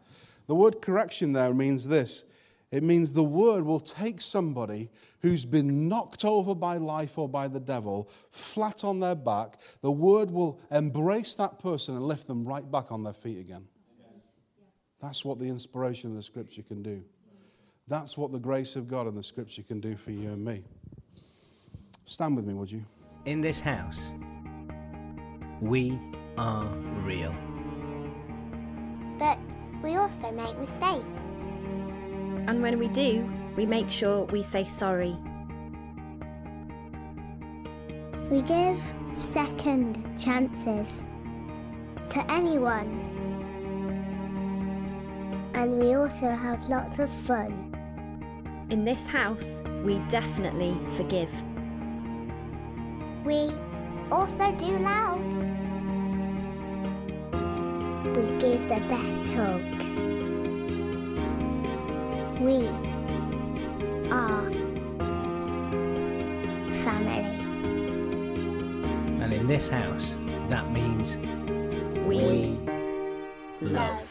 The 0.49 0.57
word 0.57 0.83
correction 0.83 1.33
there 1.33 1.55
means 1.55 1.87
this 1.87 2.25
It 2.73 2.85
means 2.85 3.13
the 3.13 3.25
word 3.25 3.65
will 3.65 3.81
take 3.81 4.21
somebody 4.21 4.91
who's 5.23 5.45
been 5.45 5.89
knocked 5.89 6.25
over 6.25 6.55
by 6.55 6.77
life 6.77 7.19
or 7.19 7.29
by 7.29 7.49
the 7.49 7.59
devil, 7.59 8.09
flat 8.31 8.85
on 8.85 9.01
their 9.01 9.17
back. 9.17 9.59
The 9.83 9.91
word 9.91 10.31
will 10.31 10.61
embrace 10.71 11.35
that 11.35 11.59
person 11.59 11.97
and 11.97 12.07
lift 12.07 12.29
them 12.29 12.45
right 12.45 12.69
back 12.71 12.93
on 12.93 13.03
their 13.03 13.13
feet 13.13 13.41
again. 13.41 13.67
That's 15.01 15.25
what 15.25 15.41
the 15.41 15.47
inspiration 15.47 16.11
of 16.11 16.17
the 16.17 16.23
scripture 16.23 16.63
can 16.63 16.83
do. 16.83 17.03
That's 17.89 18.17
what 18.17 18.31
the 18.31 18.39
grace 18.39 18.77
of 18.77 18.87
God 18.87 19.09
and 19.09 19.17
the 19.17 19.23
scripture 19.23 19.63
can 19.63 19.81
do 19.81 19.97
for 19.97 20.13
you 20.13 20.29
and 20.29 20.45
me. 20.45 20.63
Stand 22.05 22.37
with 22.37 22.45
me, 22.45 22.55
would 22.55 22.71
you? 22.71 22.85
In 23.25 23.41
this 23.41 23.61
house, 23.61 24.15
we 25.61 25.99
are 26.39 26.65
real. 27.03 27.35
But 29.19 29.39
we 29.83 29.97
also 29.97 30.31
make 30.31 30.57
mistakes. 30.59 31.30
And 32.47 32.63
when 32.63 32.79
we 32.79 32.89
do, 32.89 33.29
we 33.57 33.67
make 33.67 33.91
sure 33.91 34.25
we 34.27 34.43
say 34.43 34.65
sorry. 34.65 35.17
We 38.31 38.43
give 38.43 38.81
second 39.13 40.09
chances 40.19 41.05
to 42.11 42.33
anyone. 42.33 43.11
And 45.55 45.79
we 45.79 45.95
also 45.95 46.31
have 46.31 46.69
lots 46.69 47.01
of 47.01 47.11
fun. 47.11 47.67
In 48.71 48.85
this 48.85 49.07
house, 49.07 49.63
we 49.85 49.99
definitely 50.09 50.77
forgive. 50.97 51.31
We 53.25 53.51
also 54.11 54.53
do 54.53 54.79
loud. 54.79 55.21
We 58.17 58.23
give 58.39 58.69
the 58.69 58.81
best 58.89 59.33
hugs. 59.33 60.30
We 62.41 62.67
are 64.11 64.51
family. 66.83 67.25
And 69.23 69.31
in 69.35 69.47
this 69.47 69.69
house, 69.69 70.17
that 70.49 70.73
means 70.73 71.19
We, 72.09 72.59
love. 73.61 74.10